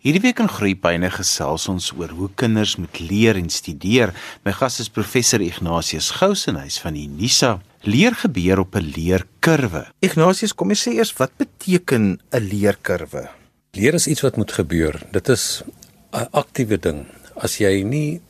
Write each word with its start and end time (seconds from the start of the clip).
Hierdie 0.00 0.22
week 0.24 0.38
in 0.40 0.48
Groepyne 0.48 1.10
gesels 1.12 1.66
ons 1.68 1.90
oor 1.92 2.08
hoe 2.16 2.30
kinders 2.40 2.78
moet 2.80 3.02
leer 3.04 3.36
en 3.36 3.50
studeer. 3.52 4.14
My 4.48 4.54
gas 4.56 4.78
is 4.80 4.88
professor 4.88 5.42
Ignatius 5.44 6.06
Gous 6.16 6.46
en 6.48 6.56
hy's 6.56 6.78
van 6.80 6.96
die 6.96 7.02
Unisa. 7.04 7.58
Leer 7.84 8.16
gebeur 8.16 8.62
op 8.62 8.78
'n 8.80 8.92
leerkurwe. 8.96 9.84
Ignatius, 10.00 10.54
kom 10.56 10.70
ons 10.70 10.88
sê 10.88 10.96
eers 10.96 11.12
wat 11.18 11.36
beteken 11.36 12.18
'n 12.32 12.40
leerkurwe? 12.40 13.28
Leer 13.76 13.94
is 13.94 14.06
iets 14.06 14.22
wat 14.22 14.36
moet 14.36 14.52
gebeur. 14.52 15.02
Dit 15.12 15.28
is 15.28 15.62
'n 16.12 16.28
aktiewe 16.32 16.80
ding. 16.80 17.04
As 17.36 17.58
jy 17.58 17.82
nie 17.82 18.20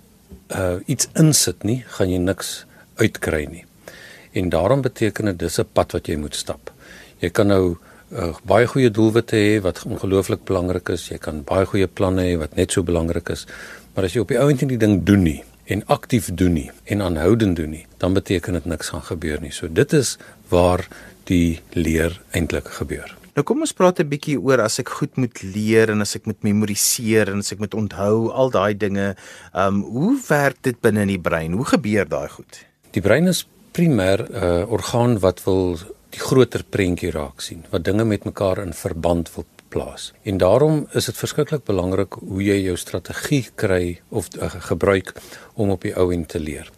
uh 0.51 0.81
iets 0.87 1.07
insit 1.15 1.63
nie, 1.63 1.85
gaan 1.87 2.11
jy 2.11 2.19
niks 2.19 2.67
uitkry 2.97 3.47
nie. 3.47 3.65
En 4.33 4.49
daarom 4.49 4.83
beteken 4.83 5.25
dit 5.25 5.39
dis 5.39 5.59
'n 5.61 5.69
pad 5.73 5.93
wat 5.93 6.07
jy 6.07 6.17
moet 6.17 6.35
stap. 6.35 6.73
Jy 7.21 7.31
kan 7.31 7.47
nou 7.47 7.79
uh, 8.13 8.33
baie 8.47 8.67
goeie 8.67 8.91
doelwitte 8.91 9.37
hê 9.37 9.61
wat 9.65 9.83
ongelooflik 9.87 10.45
belangrik 10.49 10.89
is. 10.95 11.09
Jy 11.11 11.19
kan 11.23 11.45
baie 11.47 11.67
goeie 11.69 11.87
planne 11.87 12.27
hê 12.27 12.39
wat 12.41 12.57
net 12.59 12.73
so 12.73 12.83
belangrik 12.87 13.31
is. 13.35 13.47
Maar 13.95 14.09
as 14.09 14.17
jy 14.17 14.25
op 14.25 14.33
die 14.33 14.41
ount 14.41 14.63
nie 14.63 14.73
die 14.75 14.81
ding 14.81 15.01
doen 15.07 15.25
nie 15.27 15.41
en 15.71 15.85
aktief 15.87 16.33
doen 16.35 16.57
nie 16.59 16.71
en 16.91 17.03
aanhoudend 17.07 17.57
doen 17.57 17.71
nie, 17.71 17.85
dan 18.03 18.15
beteken 18.17 18.59
dit 18.59 18.67
niks 18.67 18.91
gaan 18.91 19.07
gebeur 19.07 19.41
nie. 19.43 19.53
So 19.55 19.71
dit 19.71 19.93
is 19.95 20.17
waar 20.51 20.87
die 21.31 21.61
leer 21.79 22.17
eintlik 22.35 22.73
gebeur. 22.81 23.15
Nou 23.37 23.45
kom 23.47 23.63
ons 23.63 23.73
praat 23.73 24.01
'n 24.01 24.11
bietjie 24.11 24.39
oor 24.39 24.61
as 24.61 24.81
ek 24.81 24.89
goed 24.89 25.17
moet 25.17 25.43
leer 25.43 25.91
en 25.91 26.01
as 26.01 26.17
ek 26.17 26.27
moet 26.27 26.43
memoriseer 26.43 27.31
en 27.31 27.39
as 27.39 27.53
ek 27.53 27.61
moet 27.61 27.75
onthou 27.75 28.31
al 28.33 28.51
daai 28.51 28.75
dinge. 28.75 29.15
Um 29.55 29.83
hoe 29.83 30.19
werk 30.29 30.59
dit 30.63 30.81
binne 30.81 31.03
in 31.03 31.09
die 31.15 31.19
brein? 31.19 31.53
Hoe 31.53 31.65
gebeur 31.65 32.09
daai 32.09 32.29
goed? 32.29 32.67
Die 32.91 33.01
brein 33.01 33.29
is 33.29 33.47
primêr 33.73 34.27
'n 34.27 34.35
uh, 34.35 34.71
orgaan 34.71 35.21
wat 35.21 35.45
wil 35.45 35.79
die 36.11 36.21
groter 36.21 36.65
prentjie 36.65 37.11
raak 37.15 37.41
sien, 37.41 37.65
wat 37.71 37.85
dinge 37.85 38.05
met 38.05 38.25
mekaar 38.25 38.59
in 38.59 38.73
verband 38.73 39.31
wil 39.35 39.47
plaas. 39.71 40.13
En 40.23 40.39
daarom 40.39 40.87
is 40.99 41.07
dit 41.07 41.17
verskriklik 41.17 41.65
belangrik 41.65 42.19
hoe 42.19 42.43
jy 42.43 42.59
jou 42.65 42.77
strategie 42.77 43.45
kry 43.55 44.01
of 44.09 44.29
uh, 44.37 44.51
gebruik 44.71 45.15
om 45.55 45.71
op 45.71 45.87
die 45.87 45.95
ou 45.95 46.11
end 46.15 46.29
te 46.29 46.41
leer. 46.43 46.71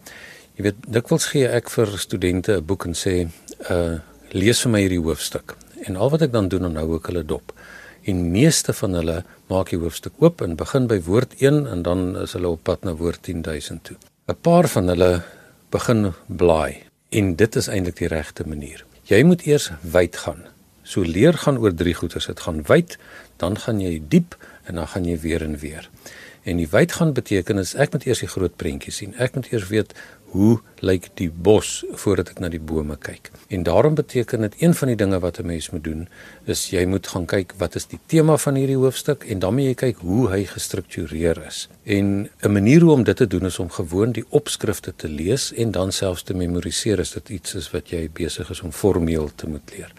Jy 0.53 0.67
weet, 0.67 0.83
dikwels 0.85 1.31
gee 1.33 1.49
ek 1.49 1.71
vir 1.73 1.95
studente 1.97 2.59
'n 2.59 2.65
boek 2.65 2.85
en 2.85 2.93
sê, 2.93 3.27
uh 3.69 3.99
lees 4.33 4.63
vir 4.65 4.71
my 4.73 4.79
hierdie 4.81 5.01
hoofstuk. 5.01 5.53
En 5.85 5.95
al 5.95 6.09
wat 6.09 6.23
ek 6.25 6.31
dan 6.33 6.47
doen, 6.49 6.61
dan 6.65 6.75
hou 6.81 6.95
ek 6.95 7.11
hulle 7.11 7.21
dop. 7.23 7.53
En 8.09 8.31
meeste 8.31 8.73
van 8.73 8.93
hulle 8.97 9.23
maak 9.47 9.69
die 9.69 9.77
hoofstuk 9.77 10.13
oop 10.17 10.41
en 10.41 10.55
begin 10.55 10.87
by 10.87 10.97
woord 11.05 11.35
1 11.37 11.67
en 11.69 11.83
dan 11.85 12.17
is 12.17 12.33
hulle 12.33 12.49
op 12.49 12.63
pad 12.63 12.83
na 12.83 12.95
woord 12.97 13.21
10000 13.21 13.83
toe. 13.83 13.97
'n 14.27 14.35
Paar 14.41 14.67
van 14.67 14.87
hulle 14.87 15.21
begin 15.69 16.13
blaai 16.27 16.81
en 17.09 17.35
dit 17.35 17.55
is 17.55 17.67
eintlik 17.67 17.95
die 17.95 18.07
regte 18.07 18.43
manier. 18.47 18.85
Jy 19.13 19.19
moet 19.29 19.43
eers 19.45 19.67
wyd 19.93 20.15
gaan. 20.17 20.39
So 20.81 21.05
leer 21.05 21.35
gaan 21.37 21.59
oor 21.61 21.73
drie 21.77 21.93
goeters. 21.93 22.25
Dit 22.31 22.39
gaan 22.41 22.63
wyd, 22.65 22.95
dan 23.37 23.59
gaan 23.61 23.81
jy 23.83 23.99
diep 24.09 24.33
en 24.65 24.79
dan 24.79 24.87
gaan 24.89 25.05
jy 25.05 25.17
weer 25.21 25.43
en 25.45 25.53
weer. 25.61 25.85
En 26.43 26.59
die 26.59 26.67
wyd 26.67 26.91
gaan 26.91 27.13
beteken 27.13 27.57
is 27.57 27.73
ek 27.79 27.93
moet 27.95 28.05
eers 28.05 28.19
die 28.19 28.31
groot 28.31 28.55
prentjie 28.59 28.91
sien. 28.91 29.15
Ek 29.15 29.35
moet 29.35 29.47
eers 29.51 29.69
weet 29.71 29.93
hoe 30.33 30.57
lyk 30.81 31.11
die 31.19 31.29
bos 31.29 31.83
voordat 32.01 32.31
ek 32.33 32.39
na 32.41 32.49
die 32.49 32.61
bome 32.61 32.95
kyk. 32.97 33.29
En 33.53 33.63
daarom 33.67 33.93
beteken 33.95 34.41
dit 34.47 34.55
een 34.63 34.73
van 34.73 34.89
die 34.89 34.97
dinge 34.97 35.19
wat 35.21 35.37
'n 35.39 35.45
mens 35.45 35.69
moet 35.69 35.83
doen 35.83 36.07
is 36.45 36.69
jy 36.69 36.85
moet 36.85 37.07
gaan 37.07 37.25
kyk 37.25 37.53
wat 37.57 37.75
is 37.75 37.85
die 37.85 37.99
tema 38.07 38.37
van 38.37 38.55
hierdie 38.55 38.77
hoofstuk 38.77 39.23
en 39.29 39.39
dan 39.39 39.53
moet 39.53 39.63
jy 39.63 39.73
kyk 39.73 39.97
hoe 39.97 40.29
hy 40.29 40.43
gestruktureer 40.45 41.37
is. 41.47 41.69
En 41.83 42.29
'n 42.41 42.51
manier 42.51 42.81
hoe 42.81 42.91
om 42.91 43.03
dit 43.03 43.17
te 43.17 43.27
doen 43.27 43.45
is 43.45 43.59
om 43.59 43.69
gewoon 43.69 44.11
die 44.11 44.25
opskrifte 44.29 44.93
te 44.95 45.09
lees 45.09 45.53
en 45.53 45.71
dan 45.71 45.91
selfs 45.91 46.23
te 46.23 46.33
memoriseer 46.33 46.99
as 46.99 47.11
dit 47.11 47.29
iets 47.29 47.55
is 47.55 47.71
wat 47.71 47.89
jy 47.89 48.09
besig 48.13 48.49
is 48.49 48.61
om 48.61 48.71
formeel 48.71 49.29
te 49.35 49.47
moet 49.47 49.71
leer. 49.77 49.93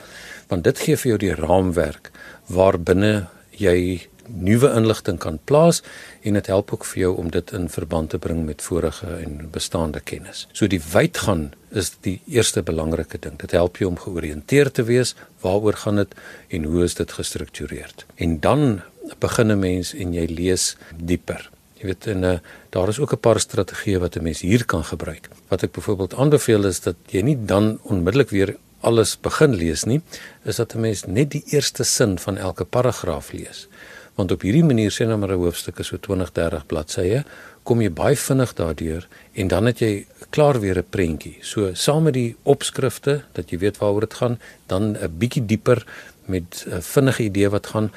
Want 0.48 0.64
dit 0.64 0.78
gee 0.78 0.96
vir 0.96 1.08
jou 1.08 1.18
die 1.18 1.34
raamwerk 1.34 2.10
waarbinne 2.46 3.26
jy 3.50 4.08
nuwe 4.28 4.70
inligting 4.74 5.18
kan 5.18 5.38
plaas 5.44 5.82
en 6.22 6.38
dit 6.38 6.46
help 6.46 6.72
ook 6.72 6.84
vir 6.84 7.00
jou 7.00 7.12
om 7.16 7.30
dit 7.30 7.52
in 7.52 7.68
verband 7.68 8.10
te 8.10 8.18
bring 8.18 8.44
met 8.46 8.62
vorige 8.62 9.06
en 9.06 9.48
bestaande 9.52 10.00
kennis. 10.00 10.46
So 10.52 10.66
die 10.66 10.80
wydgaan 10.92 11.52
is 11.70 11.92
die 12.06 12.20
eerste 12.30 12.62
belangrike 12.62 13.18
ding. 13.18 13.38
Dit 13.38 13.50
help 13.56 13.76
jou 13.76 13.90
om 13.90 13.98
georiënteerd 13.98 14.74
te 14.74 14.86
wees 14.88 15.14
waaroor 15.40 15.78
gaan 15.84 16.02
dit 16.02 16.14
en 16.48 16.64
hoe 16.64 16.84
is 16.84 16.94
dit 16.94 17.12
gestruktureer. 17.12 17.90
En 18.14 18.40
dan 18.40 18.80
begin 19.18 19.52
'n 19.52 19.58
mens 19.58 19.94
en 19.94 20.12
jy 20.14 20.26
lees 20.26 20.76
dieper. 20.96 21.50
Jy 21.74 21.86
weet 21.86 22.06
en 22.06 22.22
uh, 22.22 22.38
daar 22.70 22.88
is 22.88 22.98
ook 22.98 23.12
'n 23.12 23.20
paar 23.20 23.40
strategieë 23.40 23.98
wat 23.98 24.16
'n 24.16 24.22
mens 24.22 24.40
hier 24.40 24.64
kan 24.64 24.84
gebruik. 24.84 25.28
Wat 25.48 25.62
ek 25.62 25.72
byvoorbeeld 25.72 26.14
aanbeveel 26.14 26.64
is 26.64 26.80
dat 26.80 26.96
jy 27.08 27.20
nie 27.20 27.44
dan 27.44 27.78
onmiddellik 27.82 28.30
weer 28.30 28.56
alles 28.80 29.16
begin 29.20 29.54
lees 29.54 29.84
nie, 29.84 30.00
is 30.44 30.56
dat 30.56 30.74
'n 30.74 30.80
mens 30.80 31.04
net 31.06 31.30
die 31.30 31.44
eerste 31.46 31.84
sin 31.84 32.18
van 32.18 32.36
elke 32.36 32.64
paragraaf 32.64 33.32
lees 33.32 33.68
want 34.14 34.32
op 34.32 34.44
hierdie 34.46 34.64
manier 34.64 34.90
sien 34.90 35.08
nou 35.08 35.18
maar 35.18 35.32
'n 35.32 35.42
hoofstuk 35.42 35.78
is 35.78 35.86
so 35.86 35.96
20 35.96 36.32
30 36.32 36.66
bladsye 36.66 37.24
kom 37.62 37.80
jy 37.80 37.90
baie 37.90 38.16
vinnig 38.16 38.54
daardeur 38.54 39.08
en 39.32 39.48
dan 39.48 39.66
het 39.66 39.78
jy 39.78 40.06
klaar 40.30 40.60
weer 40.60 40.78
'n 40.78 40.90
prentjie. 40.90 41.38
So 41.40 41.74
saam 41.74 42.02
met 42.02 42.14
die 42.14 42.36
opskrifte 42.42 43.22
dat 43.32 43.50
jy 43.50 43.58
weet 43.58 43.78
waaroor 43.78 44.00
dit 44.00 44.14
gaan 44.14 44.38
dan 44.66 44.96
'n 44.96 45.18
bietjie 45.18 45.46
dieper 45.46 45.86
met 46.26 46.64
'n 46.66 46.80
vinnige 46.80 47.22
idee 47.22 47.48
wat 47.48 47.66
gaan 47.66 47.90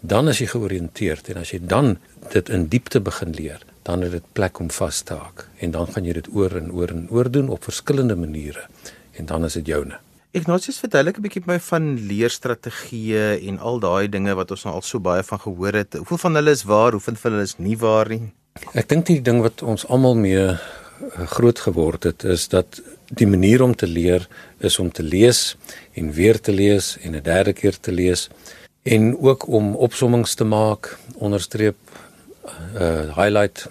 dan 0.00 0.28
as 0.28 0.38
jy 0.38 0.46
georiënteerd 0.46 1.28
en 1.28 1.36
as 1.36 1.50
jy 1.50 1.60
dan 1.62 1.98
dit 2.32 2.48
in 2.48 2.66
diepte 2.66 3.00
begin 3.00 3.34
leer 3.34 3.60
dan 3.82 4.02
het 4.02 4.10
dit 4.10 4.32
plek 4.32 4.58
om 4.58 4.70
vas 4.70 5.00
te 5.00 5.14
haak 5.14 5.48
en 5.58 5.70
dan 5.70 5.86
gaan 5.86 6.04
jy 6.04 6.12
dit 6.12 6.28
oor 6.34 6.56
en 6.56 6.72
oor 6.72 6.88
en 6.88 7.06
oor 7.10 7.30
doen 7.30 7.48
op 7.48 7.64
verskillende 7.64 8.16
maniere 8.16 8.66
en 9.12 9.26
dan 9.26 9.44
is 9.44 9.52
dit 9.52 9.66
joune 9.66 10.05
Ignatius 10.36 10.76
verduidelik 10.82 11.16
'n 11.16 11.22
bietjie 11.24 11.42
my 11.48 11.56
van 11.58 11.84
leerstrategieë 12.08 13.40
en 13.48 13.58
al 13.58 13.78
daai 13.80 14.08
dinge 14.08 14.34
wat 14.36 14.50
ons 14.50 14.64
nou 14.64 14.74
al 14.74 14.82
so 14.82 15.00
baie 15.00 15.22
van 15.22 15.40
gehoor 15.40 15.72
het. 15.72 15.94
Hoeveel 15.94 16.18
van 16.18 16.34
hulle 16.34 16.50
is 16.50 16.64
waar, 16.64 16.92
hoeveel 16.92 17.16
van 17.16 17.32
hulle 17.32 17.42
is 17.42 17.54
nie 17.58 17.76
waar 17.78 18.08
nie? 18.08 18.32
Ek 18.74 18.88
dink 18.88 19.06
die 19.06 19.22
ding 19.22 19.40
wat 19.40 19.62
ons 19.62 19.86
almal 19.86 20.14
mee 20.14 20.44
eh, 20.48 20.58
groot 21.36 21.58
geword 21.58 22.04
het 22.04 22.24
is 22.24 22.48
dat 22.48 22.82
die 23.08 23.26
manier 23.26 23.62
om 23.62 23.74
te 23.74 23.86
leer 23.86 24.28
is 24.58 24.78
om 24.78 24.92
te 24.92 25.02
lees 25.02 25.56
en 25.94 26.12
weer 26.12 26.40
te 26.40 26.52
lees 26.52 26.98
en 27.00 27.16
'n 27.16 27.22
derde 27.22 27.52
keer 27.52 27.80
te 27.80 27.92
lees 27.92 28.28
en 28.82 29.16
ook 29.18 29.48
om 29.48 29.74
opsommings 29.76 30.34
te 30.34 30.44
maak, 30.44 30.98
onderstreep, 31.14 31.76
uh 32.76 33.16
highlight 33.16 33.68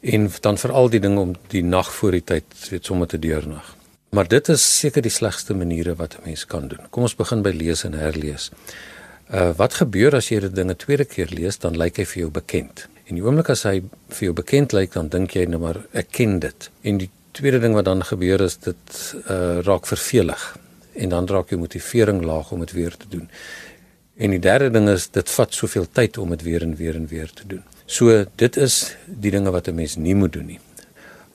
en 0.00 0.30
dan 0.40 0.58
veral 0.58 0.88
die 0.90 1.00
ding 1.00 1.18
om 1.18 1.34
die 1.48 1.62
nag 1.62 1.94
voor 1.94 2.10
die 2.10 2.24
tyd 2.24 2.44
weet 2.70 2.84
sommer 2.84 3.06
te 3.08 3.18
deurnag. 3.18 3.81
Maar 4.12 4.28
dit 4.28 4.48
is 4.52 4.62
seker 4.78 5.00
die 5.00 5.10
slegste 5.10 5.54
maniere 5.56 5.94
wat 5.96 6.14
'n 6.14 6.24
mens 6.24 6.44
kan 6.46 6.68
doen. 6.68 6.80
Kom 6.90 7.02
ons 7.02 7.16
begin 7.16 7.42
by 7.42 7.50
lees 7.50 7.84
en 7.84 7.94
herlees. 7.94 8.50
Uh 9.30 9.52
wat 9.56 9.74
gebeur 9.74 10.14
as 10.14 10.28
jy 10.28 10.40
dit 10.40 10.54
dinge 10.54 10.76
tweede 10.76 11.04
keer 11.04 11.28
lees, 11.30 11.58
dan 11.58 11.76
lyk 11.76 11.96
hy 11.96 12.04
vir 12.04 12.20
jou 12.20 12.30
bekend. 12.30 12.88
En 13.08 13.14
die 13.14 13.24
oomblik 13.24 13.48
as 13.48 13.62
hy 13.62 13.82
vir 14.08 14.24
jou 14.24 14.32
bekend 14.32 14.72
lyk, 14.72 14.92
dan 14.92 15.08
dink 15.08 15.32
jy 15.32 15.44
nou 15.44 15.60
maar 15.60 15.80
ek 15.92 16.10
ken 16.10 16.38
dit. 16.38 16.70
En 16.82 16.98
die 16.98 17.10
tweede 17.32 17.60
ding 17.60 17.74
wat 17.74 17.84
dan 17.84 18.04
gebeur 18.04 18.40
is 18.40 18.56
dit 18.56 19.14
uh 19.30 19.60
raak 19.64 19.86
vervelig 19.86 20.58
en 20.92 21.08
dan 21.08 21.26
raak 21.26 21.48
jou 21.48 21.60
motivering 21.60 22.22
laag 22.24 22.52
om 22.52 22.60
dit 22.60 22.72
weer 22.72 22.96
te 22.96 23.08
doen. 23.08 23.30
En 24.16 24.30
die 24.30 24.40
derde 24.40 24.70
ding 24.70 24.88
is 24.88 25.08
dit 25.08 25.30
vat 25.30 25.54
soveel 25.54 25.86
tyd 25.92 26.18
om 26.18 26.28
dit 26.28 26.42
weer 26.42 26.62
en 26.62 26.76
weer 26.76 26.94
en 26.94 27.06
weer 27.06 27.30
te 27.32 27.46
doen. 27.46 27.62
So 27.86 28.24
dit 28.36 28.56
is 28.56 28.94
die 29.06 29.30
dinge 29.30 29.50
wat 29.50 29.68
'n 29.68 29.74
mens 29.74 29.96
nie 29.96 30.14
moet 30.14 30.32
doen 30.32 30.46
nie. 30.46 30.60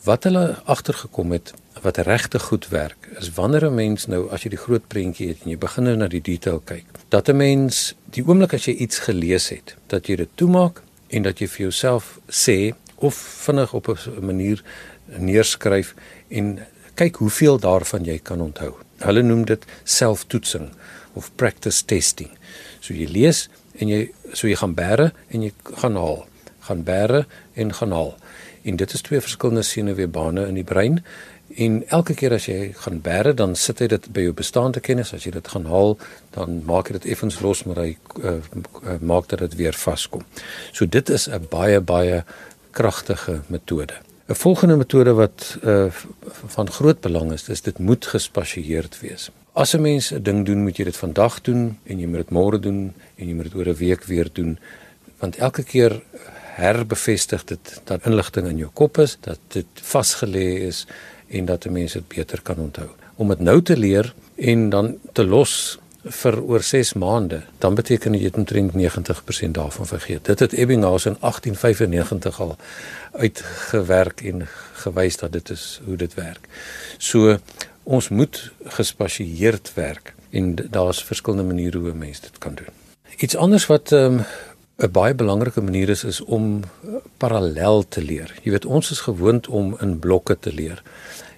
Wat 0.04 0.24
hulle 0.24 0.62
agtergekom 0.66 1.32
het 1.32 1.54
wat 1.88 2.02
regtig 2.08 2.50
goed 2.50 2.68
werk 2.74 3.10
is 3.22 3.32
wanneer 3.40 3.70
'n 3.70 3.76
mens 3.76 4.08
nou 4.08 4.28
as 4.30 4.44
jy 4.44 4.50
die 4.56 4.64
groot 4.66 4.88
prentjie 4.88 5.30
het 5.32 5.44
en 5.44 5.52
jy 5.52 5.58
begin 5.58 5.84
nou 5.90 5.96
na 5.96 6.08
die 6.08 6.22
detail 6.32 6.60
kyk 6.60 6.86
dat 7.10 7.30
'n 7.30 7.38
mens 7.38 7.96
die 8.12 8.24
oomblik 8.28 8.54
as 8.54 8.68
jy 8.68 8.76
iets 8.86 9.00
gelees 9.08 9.50
het 9.50 9.76
dat 9.88 10.08
jy 10.08 10.16
dit 10.16 10.30
toemaak 10.36 10.84
en 11.10 11.24
dat 11.24 11.40
jy 11.40 11.48
vir 11.48 11.62
jouself 11.68 12.20
sê 12.30 12.74
of 12.96 13.16
vinnig 13.16 13.74
op 13.74 13.88
'n 13.88 14.26
manier 14.26 14.64
neerskryf 15.06 15.94
en 16.28 16.60
kyk 16.96 17.16
hoeveel 17.16 17.60
daarvan 17.60 18.06
jy 18.06 18.20
kan 18.24 18.42
onthou. 18.42 18.74
Hulle 19.06 19.22
noem 19.22 19.46
dit 19.46 19.66
selftoetsing 19.84 20.72
of 21.14 21.30
practice 21.36 21.86
testing. 21.86 22.30
So 22.80 22.94
jy 22.94 23.08
lees 23.12 23.50
en 23.78 23.88
jy 23.88 24.12
so 24.34 24.48
jy 24.48 24.56
gaan 24.56 24.74
bære 24.74 25.12
en 25.30 25.46
jy 25.46 25.52
gaan 25.78 25.96
haal, 25.96 26.26
gaan 26.60 26.84
bære 26.84 27.26
en 27.54 27.74
gaan 27.74 27.92
haal. 27.92 28.16
En 28.64 28.76
dit 28.76 28.94
is 28.94 29.02
twee 29.02 29.22
verskillende 29.22 29.64
senuweebane 29.64 30.48
in 30.48 30.58
die 30.58 30.68
brein 30.68 31.04
En 31.56 31.84
elke 31.88 32.14
keer 32.14 32.34
as 32.36 32.46
jy 32.46 32.74
gaan 32.76 33.00
bære, 33.02 33.34
dan 33.34 33.56
sit 33.56 33.80
hy 33.80 33.88
dit 33.88 34.10
by 34.14 34.26
jou 34.28 34.34
bestaande 34.34 34.82
kennis. 34.84 35.14
As 35.14 35.24
jy 35.24 35.32
dit 35.32 35.48
gaan 35.48 35.66
haal, 35.72 35.98
dan 36.36 36.62
maak 36.68 36.90
jy 36.90 37.00
dit 37.00 37.08
effens 37.14 37.40
los, 37.42 37.64
maar 37.66 37.80
hy 37.86 37.96
uh, 38.20 38.36
uh, 38.84 38.98
maak 39.00 39.30
dat 39.32 39.40
dit 39.40 39.56
weer 39.56 39.74
vaskom. 39.74 40.26
So 40.74 40.86
dit 40.86 41.10
is 41.10 41.28
'n 41.28 41.48
baie 41.50 41.80
baie 41.80 42.24
kragtige 42.72 43.42
metode. 43.48 43.94
'n 44.28 44.36
Volgende 44.36 44.76
metode 44.76 45.14
wat 45.14 45.58
uh, 45.64 45.88
van 46.56 46.72
groot 46.72 47.00
belang 47.02 47.32
is, 47.32 47.50
is 47.50 47.62
dit 47.62 47.80
moet 47.80 48.06
gespasieerd 48.06 49.00
wees. 49.00 49.32
As 49.54 49.74
'n 49.74 49.82
mens 49.82 50.12
'n 50.12 50.24
ding 50.24 50.46
doen, 50.46 50.64
moet 50.64 50.78
jy 50.78 50.84
dit 50.84 50.98
vandag 50.98 51.42
doen 51.42 51.78
en 51.84 52.00
jy 52.00 52.08
moet 52.08 52.28
dit 52.28 52.30
môre 52.32 52.60
doen 52.60 52.94
en 53.16 53.28
jy 53.28 53.34
moet 53.34 53.44
dit 53.44 53.56
oor 53.56 53.68
'n 53.68 53.76
week 53.76 54.04
weer 54.04 54.30
doen, 54.34 54.60
want 55.20 55.36
elke 55.38 55.64
keer 55.64 56.02
herbevestig 56.58 57.44
dit 57.44 57.82
dat 57.84 58.06
inligting 58.06 58.48
in 58.48 58.58
jou 58.58 58.70
kop 58.74 58.98
is, 58.98 59.18
dat 59.22 59.40
dit 59.54 59.66
vasgelê 59.82 60.68
is 60.68 60.86
en 61.28 61.46
dat 61.46 61.66
'n 61.66 61.72
mens 61.72 61.94
dit 61.94 62.08
beter 62.08 62.42
kan 62.42 62.58
onthou. 62.58 62.90
Om 63.16 63.28
dit 63.28 63.40
nou 63.40 63.62
te 63.62 63.78
leer 63.78 64.14
en 64.36 64.70
dan 64.70 64.98
te 65.12 65.26
los 65.26 65.80
vir 66.04 66.42
oor 66.42 66.64
6 66.64 66.94
maande, 66.94 67.42
dan 67.58 67.76
beteken 67.76 68.12
dit 68.12 68.22
jy 68.22 68.28
het 68.28 68.38
omtrent 68.38 68.74
90% 68.74 69.52
daarvan 69.52 69.88
vergeet. 69.88 70.26
Dit 70.26 70.40
het 70.40 70.54
Ebbinghaus 70.54 71.06
in 71.06 71.18
1895 71.20 72.40
al 72.40 72.56
uitgewerk 73.12 74.22
en 74.22 74.48
gewys 74.74 75.18
dat 75.18 75.32
dit 75.32 75.50
is 75.50 75.82
hoe 75.86 75.96
dit 75.96 76.14
werk. 76.14 76.48
So 76.98 77.38
ons 77.84 78.10
moet 78.10 78.52
gespasieerd 78.64 79.72
werk 79.74 80.14
en 80.30 80.56
daar's 80.56 81.04
verskillende 81.04 81.54
maniere 81.54 81.78
hoe 81.78 81.92
'n 81.92 81.98
mens 81.98 82.20
dit 82.20 82.38
kan 82.38 82.56
doen. 82.56 82.74
Iets 83.18 83.36
anders 83.36 83.66
wat 83.66 83.92
ehm, 83.92 84.20
'n 84.78 84.92
baie 84.92 85.14
belangrike 85.14 85.62
manier 85.62 85.90
is 85.90 86.04
is 86.04 86.22
om 86.22 86.62
parallel 87.18 87.88
te 87.88 88.02
leer. 88.02 88.34
Jy 88.44 88.52
weet 88.52 88.66
ons 88.66 88.92
is 88.92 89.00
gewoond 89.00 89.48
om 89.48 89.76
in 89.82 90.00
blokke 90.00 90.38
te 90.40 90.54
leer. 90.54 90.84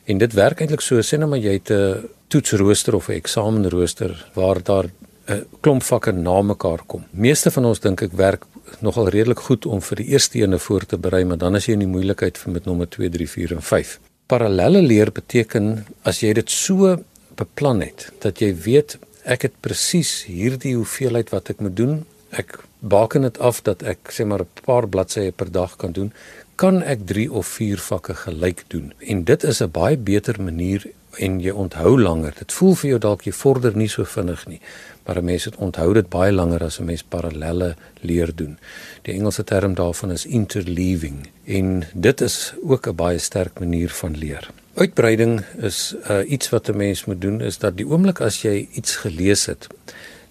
En 0.06 0.18
dit 0.18 0.34
werk 0.34 0.60
eintlik 0.60 0.82
so, 0.82 1.00
sê 1.00 1.18
nou 1.18 1.30
maar 1.30 1.40
jy 1.40 1.54
het 1.54 1.72
'n 1.72 2.10
toetsrooster 2.28 2.96
of 2.96 3.08
'n 3.08 3.22
eksamenrooster 3.22 4.12
waar 4.34 4.64
daar 4.64 4.90
'n 5.28 5.46
klomp 5.62 5.84
vakke 5.84 6.12
na 6.12 6.42
mekaar 6.42 6.82
kom. 6.86 7.06
Meeste 7.12 7.52
van 7.52 7.66
ons 7.66 7.80
dink 7.80 8.02
ek 8.02 8.12
werk 8.12 8.44
nogal 8.80 9.08
redelik 9.10 9.40
goed 9.40 9.66
om 9.66 9.82
vir 9.82 9.96
die 9.96 10.08
eerste 10.08 10.40
ene 10.40 10.60
voor 10.60 10.86
te 10.86 10.98
berei, 10.98 11.24
maar 11.26 11.38
dan 11.38 11.56
as 11.56 11.66
jy 11.66 11.74
in 11.74 11.86
die 11.86 11.96
moeilikheid 11.96 12.38
vir 12.38 12.52
met 12.52 12.66
nommer 12.66 12.90
2, 12.90 13.10
3, 13.10 13.30
4 13.30 13.52
en 13.52 13.62
5. 13.62 14.00
Parallelle 14.28 14.82
leer 14.82 15.12
beteken 15.12 15.86
as 16.04 16.20
jy 16.20 16.34
dit 16.34 16.50
so 16.50 17.04
beplan 17.36 17.82
het 17.82 18.12
dat 18.20 18.40
jy 18.40 18.54
weet 18.56 18.98
ek 19.24 19.42
het 19.42 19.54
presies 19.62 20.24
hierdie 20.24 20.76
hoeveelheid 20.76 21.30
wat 21.30 21.50
ek 21.50 21.60
moet 21.60 21.76
doen. 21.76 22.06
Ek 22.32 22.60
baken 22.80 23.22
dit 23.22 23.40
af 23.40 23.62
dat 23.62 23.82
ek 23.84 24.12
sê 24.12 24.26
maar 24.26 24.42
'n 24.42 24.64
paar 24.66 24.88
bladsye 24.88 25.32
per 25.32 25.52
dag 25.52 25.76
kan 25.76 25.92
doen 25.92 26.14
kan 26.56 26.82
ek 26.84 27.06
3 27.08 27.32
of 27.32 27.48
4 27.48 27.80
vakke 27.80 28.14
gelyk 28.14 28.64
doen. 28.68 28.94
En 29.00 29.24
dit 29.24 29.44
is 29.44 29.62
'n 29.62 29.72
baie 29.72 29.98
beter 29.98 30.42
manier 30.42 30.84
en 31.18 31.40
jy 31.40 31.52
onthou 31.52 32.02
langer. 32.02 32.34
Dit 32.38 32.52
voel 32.52 32.76
vir 32.76 32.90
jou 32.90 33.00
dalk 33.00 33.22
jy 33.22 33.32
vorder 33.32 33.76
nie 33.78 33.88
so 33.88 34.04
vinnig 34.04 34.48
nie, 34.48 34.60
maar 35.06 35.18
'n 35.18 35.26
mens 35.26 35.46
het 35.46 35.56
onthou 35.56 35.94
dit 35.94 36.10
baie 36.10 36.32
langer 36.32 36.64
as 36.64 36.80
'n 36.80 36.86
mens 36.86 37.04
parallelle 37.04 37.76
leer 38.02 38.36
doen. 38.36 38.58
Die 39.02 39.14
Engelse 39.14 39.44
term 39.44 39.74
daarvan 39.74 40.12
is 40.12 40.26
interleaving 40.26 41.30
en 41.46 41.84
dit 41.94 42.22
is 42.22 42.54
ook 42.64 42.88
'n 42.88 42.96
baie 42.96 43.18
sterk 43.18 43.60
manier 43.60 43.90
van 43.90 44.18
leer. 44.18 44.50
Uitbreiding 44.74 45.42
is 45.62 45.96
uh, 46.10 46.32
iets 46.32 46.50
wat 46.50 46.68
'n 46.70 46.78
mens 46.78 47.06
moet 47.06 47.22
doen 47.22 47.42
is 47.42 47.58
dat 47.58 47.78
die 47.78 47.88
oomblik 47.88 48.22
as 48.22 48.42
jy 48.42 48.68
iets 48.72 48.96
gelees 48.96 49.46
het, 49.46 49.68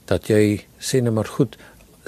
dat 0.04 0.26
jy 0.26 0.64
sê 0.78 1.02
net 1.02 1.12
maar 1.12 1.28
goed, 1.28 1.56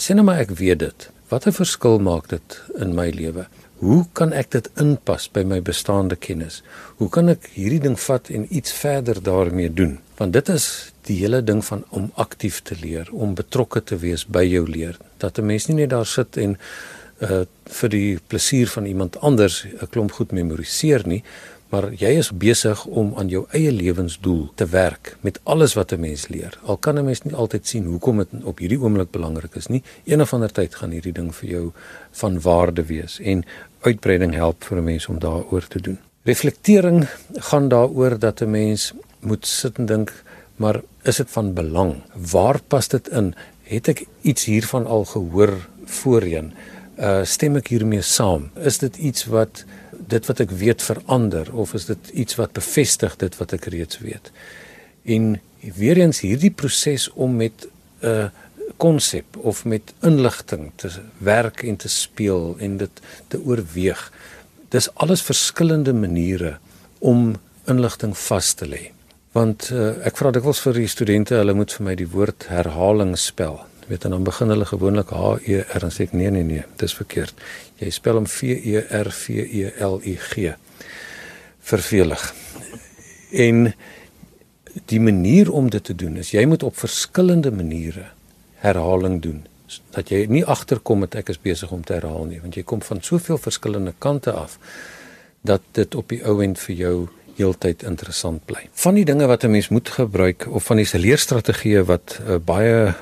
sê 0.01 0.15
net 0.17 0.25
maar 0.25 0.41
ek 0.41 0.57
weet 0.59 0.79
dit. 0.79 1.11
Wat 1.29 1.47
'n 1.47 1.53
verskil 1.53 1.99
maak 1.99 2.29
dit 2.29 2.61
in 2.75 2.95
my 2.95 3.11
lewe? 3.11 3.47
Hoe 3.81 4.07
kan 4.13 4.33
ek 4.33 4.51
dit 4.51 4.71
inpas 4.77 5.29
by 5.33 5.43
my 5.43 5.63
bestaande 5.63 6.17
kennis? 6.17 6.63
Hoe 6.97 7.09
kan 7.09 7.29
ek 7.29 7.49
hierdie 7.55 7.81
ding 7.81 8.01
vat 8.01 8.29
en 8.29 8.47
iets 8.51 8.73
verder 8.73 9.23
daarmee 9.23 9.73
doen? 9.73 9.99
Want 10.17 10.33
dit 10.33 10.49
is 10.49 10.93
die 11.09 11.17
hele 11.23 11.43
ding 11.45 11.65
van 11.65 11.85
om 11.89 12.11
aktief 12.15 12.63
te 12.63 12.77
leer, 12.81 13.09
om 13.13 13.35
betrokke 13.35 13.83
te 13.83 13.97
wees 13.97 14.27
by 14.27 14.45
jou 14.45 14.67
leer. 14.69 14.99
Dat 15.17 15.39
'n 15.39 15.47
mens 15.47 15.67
nie 15.67 15.77
net 15.77 15.91
daar 15.91 16.07
sit 16.07 16.37
en 16.37 16.59
uh 17.21 17.45
vir 17.71 17.89
die 17.89 18.19
plesier 18.27 18.69
van 18.69 18.85
iemand 18.85 19.21
anders 19.21 19.65
'n 19.65 19.87
klomp 19.91 20.13
goed 20.13 20.33
memoriseer 20.33 21.07
nie, 21.07 21.23
maar 21.71 21.93
jy 21.95 22.11
is 22.19 22.33
besig 22.35 22.83
om 22.85 23.13
aan 23.19 23.29
jou 23.31 23.45
eie 23.55 23.71
lewensdoel 23.73 24.49
te 24.59 24.67
werk 24.73 25.15
met 25.27 25.39
alles 25.45 25.75
wat 25.79 25.93
'n 25.93 26.01
mens 26.01 26.29
leer. 26.29 26.59
Al 26.63 26.77
kan 26.77 26.99
'n 26.99 27.05
mens 27.05 27.23
nie 27.23 27.35
altyd 27.35 27.67
sien 27.67 27.85
hoekom 27.85 28.17
dit 28.17 28.29
op 28.45 28.59
hierdie 28.59 28.81
oomblik 28.81 29.11
belangrik 29.11 29.55
is 29.55 29.67
nie. 29.67 29.83
Eendag 30.05 30.29
van 30.29 30.41
der 30.41 30.53
tyd 30.53 30.75
gaan 30.75 30.91
hierdie 30.91 31.13
ding 31.13 31.35
vir 31.35 31.49
jou 31.49 31.73
van 32.11 32.41
waarde 32.41 32.85
wees 32.87 33.21
en 33.21 33.45
uitbreiding 33.81 34.35
help 34.35 34.65
vir 34.65 34.79
'n 34.79 34.85
mens 34.85 35.07
om 35.07 35.19
daaroor 35.19 35.67
te 35.69 35.81
doen. 35.81 35.99
Reflektering 36.23 37.09
gaan 37.35 37.69
daaroor 37.69 38.19
dat 38.19 38.41
'n 38.41 38.51
mens 38.51 38.93
moet 39.21 39.47
sit 39.47 39.79
en 39.79 39.87
dink, 39.87 40.13
maar 40.57 40.83
is 41.03 41.17
dit 41.17 41.31
van 41.31 41.55
belang? 41.55 42.03
Waar 42.31 42.61
pas 42.69 42.89
dit 42.89 43.09
in? 43.09 43.35
Het 43.63 43.89
ek 43.89 44.07
iets 44.21 44.45
hiervan 44.45 44.87
al 44.87 45.05
gehoor 45.05 45.69
voorheen? 45.85 46.53
Uh 46.99 47.25
stem 47.25 47.57
ek 47.57 47.69
hiermee 47.69 48.03
saam? 48.03 48.51
Is 48.55 48.79
dit 48.79 48.97
iets 48.97 49.25
wat 49.25 49.65
dit 50.11 50.27
wat 50.27 50.43
ek 50.43 50.53
weet 50.61 50.83
verander 50.83 51.49
of 51.55 51.75
is 51.79 51.87
dit 51.91 52.13
iets 52.25 52.37
wat 52.41 52.53
bevestig 52.57 53.17
dit 53.21 53.37
wat 53.41 53.55
ek 53.57 53.71
reeds 53.73 54.01
weet? 54.05 54.31
En 55.05 55.41
weer 55.77 56.01
eens 56.01 56.23
hierdie 56.25 56.51
proses 56.51 57.09
om 57.15 57.37
met 57.37 57.67
'n 58.01 58.07
uh, 58.07 58.29
konsep 58.77 59.37
of 59.37 59.65
met 59.65 59.93
inligting 60.01 60.71
te 60.77 60.89
werk 61.19 61.63
en 61.63 61.77
te 61.77 61.89
speel 61.89 62.57
en 62.59 62.77
dit 62.77 63.01
te 63.29 63.41
oorweeg. 63.45 64.13
Dis 64.69 64.95
alles 64.95 65.23
verskillende 65.23 65.93
maniere 65.93 66.59
om 66.99 67.37
inligting 67.65 68.19
vas 68.19 68.53
te 68.53 68.67
lê. 68.67 68.93
Want 69.33 69.71
uh, 69.73 70.07
ek 70.07 70.17
vra 70.17 70.31
dikwels 70.31 70.61
vir 70.61 70.73
die 70.73 70.89
studente, 70.89 71.35
hulle 71.35 71.55
moet 71.55 71.73
vir 71.73 71.85
my 71.85 71.95
die 71.95 72.09
woord 72.09 72.47
herhaling 72.49 73.19
spel 73.19 73.61
weet 73.91 74.07
en 74.07 74.15
dan 74.17 74.27
begin 74.27 74.53
hulle 74.55 74.67
gewoonlik 74.69 75.11
H 75.11 75.37
E 75.51 75.61
R 75.67 75.87
en 75.87 75.95
sê 75.95 76.07
ek 76.07 76.15
nee 76.17 76.31
nee 76.31 76.47
nee, 76.47 76.65
dis 76.79 76.95
verkeerd. 76.95 77.35
Jy 77.83 77.91
spel 77.95 78.21
hom 78.21 78.29
V 78.31 78.55
E 78.55 78.85
R 79.01 79.11
V 79.11 79.45
E 79.45 79.73
L 79.87 79.99
I 80.07 80.17
G. 80.17 80.55
Vervelig. 81.71 82.23
En 83.31 83.73
die 84.87 85.01
manier 85.03 85.51
om 85.51 85.71
dit 85.71 85.85
te 85.85 85.95
doen 85.95 86.17
is 86.23 86.31
jy 86.31 86.45
moet 86.47 86.63
op 86.63 86.77
verskillende 86.79 87.51
maniere 87.51 88.07
herhaling 88.63 89.19
doen 89.23 89.43
dat 89.95 90.11
jy 90.11 90.25
nie 90.31 90.45
agterkom 90.47 91.03
met 91.03 91.17
ek 91.19 91.33
is 91.35 91.41
besig 91.43 91.71
om 91.75 91.83
te 91.87 91.97
herhaal 91.97 92.29
nie 92.31 92.39
want 92.43 92.55
jy 92.59 92.63
kom 92.63 92.83
van 92.87 93.03
soveel 93.03 93.39
verskillende 93.39 93.95
kante 93.99 94.33
af 94.33 94.59
dat 95.47 95.65
dit 95.79 95.95
op 95.95 96.13
die 96.13 96.21
ou 96.23 96.39
end 96.45 96.59
vir 96.69 96.77
jou 96.77 96.95
heeltyd 97.41 97.85
interessant 97.89 98.45
bly. 98.45 98.67
Van 98.77 98.99
die 98.99 99.05
dinge 99.09 99.27
wat 99.27 99.45
'n 99.45 99.51
mens 99.51 99.69
moet 99.69 99.89
gebruik 99.89 100.47
of 100.49 100.65
van 100.65 100.77
die 100.77 100.99
leerstrategieë 100.99 101.85
wat 101.85 102.21
uh, 102.21 102.37
baie 102.37 102.95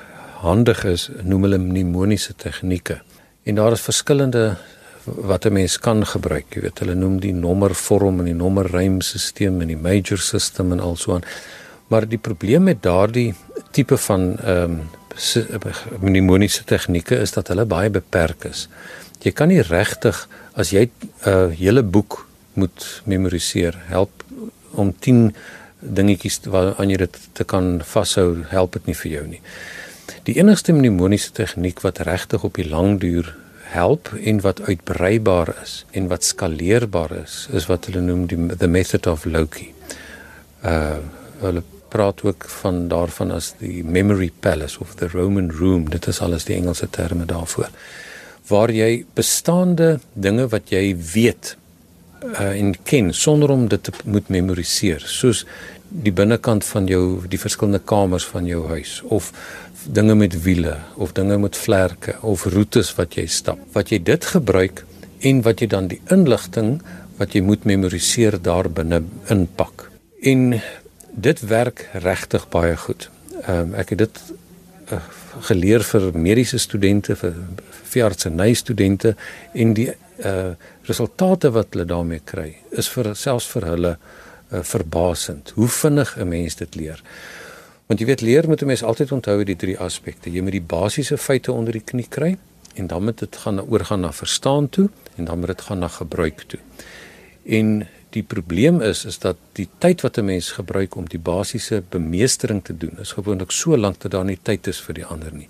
handig 0.43 0.83
is, 0.87 1.09
noem 1.23 1.47
hulle 1.47 1.59
mnemoniese 1.59 2.33
tegnieke. 2.39 3.01
En 3.43 3.55
daar 3.55 3.75
is 3.75 3.81
verskillende 3.81 4.57
wat 5.03 5.45
'n 5.45 5.53
mens 5.53 5.79
kan 5.79 6.05
gebruik. 6.05 6.45
Jy 6.53 6.61
weet, 6.61 6.79
hulle 6.79 6.95
noem 6.95 7.19
die 7.19 7.33
nommervorm 7.33 8.19
en 8.19 8.25
die 8.25 8.33
nommerrymstelsel 8.33 9.61
en 9.61 9.67
die 9.67 9.77
major 9.77 10.17
system 10.17 10.71
en 10.71 10.79
also 10.79 11.13
aan. 11.13 11.23
Maar 11.87 12.07
die 12.07 12.17
probleem 12.17 12.63
met 12.63 12.83
daardie 12.83 13.33
tipe 13.71 13.97
van 13.97 14.37
ehm 14.37 14.71
um, 14.71 14.81
mnemoniese 15.99 16.63
tegnieke 16.63 17.15
is 17.15 17.31
dat 17.31 17.47
hulle 17.47 17.65
baie 17.65 17.89
beperk 17.89 18.43
is. 18.43 18.69
Jy 19.19 19.31
kan 19.31 19.47
nie 19.47 19.61
regtig 19.61 20.27
as 20.53 20.69
jy 20.69 20.89
'n 20.89 20.91
uh, 21.27 21.49
hele 21.51 21.83
boek 21.83 22.27
moet 22.53 23.01
memoriseer, 23.05 23.75
help 23.87 24.23
om 24.71 24.93
10 24.99 25.35
dingetjies 25.79 26.39
waaraan 26.43 26.89
jy 26.89 26.97
dit 26.97 27.17
te 27.33 27.43
kan 27.43 27.81
vashou, 27.83 28.43
help 28.49 28.73
dit 28.73 28.85
nie 28.85 28.95
vir 28.95 29.11
jou 29.11 29.27
nie. 29.27 29.41
Die 30.29 30.35
enigste 30.37 30.75
mnemoniese 30.77 31.31
tegniek 31.33 31.79
wat 31.81 32.03
regtig 32.05 32.43
op 32.45 32.59
die 32.59 32.67
lang 32.69 32.99
duur 33.01 33.31
help 33.73 34.11
en 34.13 34.41
wat 34.43 34.59
uitbreibaar 34.61 35.49
is 35.63 35.71
en 35.97 36.09
wat 36.11 36.27
skaleerbaar 36.27 37.15
is, 37.23 37.37
is 37.57 37.65
wat 37.65 37.87
hulle 37.89 38.03
noem 38.05 38.27
die 38.29 38.37
the 38.51 38.69
method 38.69 39.09
of 39.09 39.25
Loki. 39.25 39.71
Uh 40.61 40.99
hulle 41.39 41.63
praat 41.89 42.21
ook 42.27 42.45
van 42.59 42.77
daarvan 42.91 43.31
as 43.31 43.53
die 43.57 43.81
memory 43.81 44.29
palace 44.43 44.77
of 44.83 44.99
the 44.99 45.07
Roman 45.07 45.49
room. 45.49 45.89
Dit 45.89 46.05
is 46.11 46.21
alles 46.21 46.45
die 46.45 46.59
Engelse 46.59 46.89
terme 46.93 47.25
daarvoor. 47.25 47.71
Waar 48.51 48.69
jy 48.75 49.05
bestaande 49.17 49.97
dinge 50.13 50.45
wat 50.53 50.69
jy 50.69 50.93
weet 51.13 51.55
uh 52.35 52.51
en 52.51 52.75
ken 52.83 53.13
sonder 53.17 53.49
om 53.49 53.65
dit 53.71 53.83
te 53.83 53.97
moet 54.05 54.29
memoriseer, 54.29 55.01
soos 55.07 55.45
die 55.89 56.13
binnekant 56.13 56.65
van 56.69 56.85
jou 56.87 57.03
die 57.29 57.39
verskillende 57.41 57.81
kamers 57.81 58.25
van 58.29 58.45
jou 58.45 58.67
huis 58.69 58.99
of 59.09 59.31
dinge 59.83 60.15
met 60.15 60.41
wiele 60.43 60.77
of 60.95 61.11
dinge 61.11 61.37
met 61.37 61.57
vlerke 61.57 62.15
of 62.21 62.45
roetes 62.45 62.91
wat 62.95 63.15
jy 63.15 63.27
stap. 63.27 63.59
Wat 63.73 63.89
jy 63.89 64.01
dit 64.03 64.25
gebruik 64.25 64.85
en 65.19 65.41
wat 65.41 65.61
jy 65.61 65.67
dan 65.67 65.87
die 65.91 66.01
inligting 66.11 66.79
wat 67.19 67.35
jy 67.35 67.41
moet 67.43 67.65
memoriseer 67.67 68.39
daar 68.41 68.69
binne 68.71 69.01
inpak. 69.27 69.89
En 70.23 70.61
dit 71.11 71.41
werk 71.47 71.89
regtig 71.93 72.47
baie 72.49 72.75
goed. 72.77 73.09
Ehm 73.45 73.71
um, 73.71 73.73
ek 73.79 73.95
het 73.95 74.05
dit 74.05 74.21
uh, 74.91 75.01
geleer 75.47 75.83
vir 75.83 76.09
mediese 76.15 76.57
studente, 76.59 77.15
vir 77.15 77.35
veeartseny 77.91 78.53
studente 78.53 79.15
en 79.53 79.73
die 79.73 79.91
uh 80.19 80.53
resultate 80.89 81.51
wat 81.55 81.75
hulle 81.75 81.85
daarmee 81.85 82.19
kry 82.25 82.49
is 82.71 82.89
vir 82.89 83.13
selfs 83.15 83.47
vir 83.53 83.67
hulle 83.69 83.91
uh, 83.95 84.63
verbasend. 84.63 85.53
Hoe 85.55 85.67
vinnig 85.67 86.15
'n 86.17 86.27
mens 86.27 86.55
dit 86.55 86.75
leer. 86.75 87.03
Want 87.89 88.03
jy 88.03 88.05
weet 88.05 88.21
leer 88.21 88.45
moet 88.47 88.61
'n 88.61 88.69
mens 88.69 88.83
altyd 88.83 89.11
onthou 89.11 89.43
die 89.43 89.55
drie 89.55 89.77
aspekte. 89.77 90.29
Jy 90.29 90.41
moet 90.41 90.51
die 90.51 90.61
basiese 90.61 91.17
feite 91.17 91.51
onder 91.51 91.73
die 91.73 91.81
knie 91.81 92.05
kry 92.09 92.37
en 92.75 92.87
dan 92.87 93.03
moet 93.03 93.17
dit 93.17 93.35
gaan 93.35 93.61
oorgaan 93.61 93.99
na 93.99 94.11
verstaan 94.13 94.69
toe 94.69 94.89
en 95.15 95.25
dan 95.25 95.39
moet 95.39 95.47
dit 95.47 95.61
gaan 95.61 95.79
na 95.79 95.87
gebruik 95.87 96.43
toe. 96.47 96.59
En 97.45 97.87
die 98.09 98.23
probleem 98.23 98.81
is 98.81 99.05
is 99.05 99.17
dat 99.19 99.37
die 99.53 99.67
tyd 99.77 100.01
wat 100.01 100.17
'n 100.17 100.25
mens 100.25 100.51
gebruik 100.51 100.95
om 100.95 101.07
die 101.07 101.19
basiese 101.19 101.83
bemeestering 101.89 102.63
te 102.63 102.77
doen 102.77 102.97
is 102.99 103.11
gewoonlik 103.11 103.51
so 103.51 103.77
lank 103.77 103.99
dat 103.99 104.11
daar 104.11 104.25
nie 104.25 104.39
tyd 104.41 104.67
is 104.67 104.81
vir 104.81 104.93
die 104.93 105.05
ander 105.05 105.33
nie. 105.33 105.49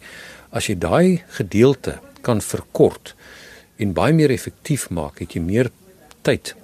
As 0.49 0.67
jy 0.67 0.77
daai 0.77 1.23
gedeelte 1.27 1.99
kan 2.21 2.41
verkort 2.41 3.15
en 3.75 3.93
baie 3.93 4.13
meer 4.13 4.29
effektief 4.31 4.89
maak, 4.89 5.19
het 5.19 5.33
jy 5.33 5.41
meer 5.41 5.71
tyd 6.21 6.55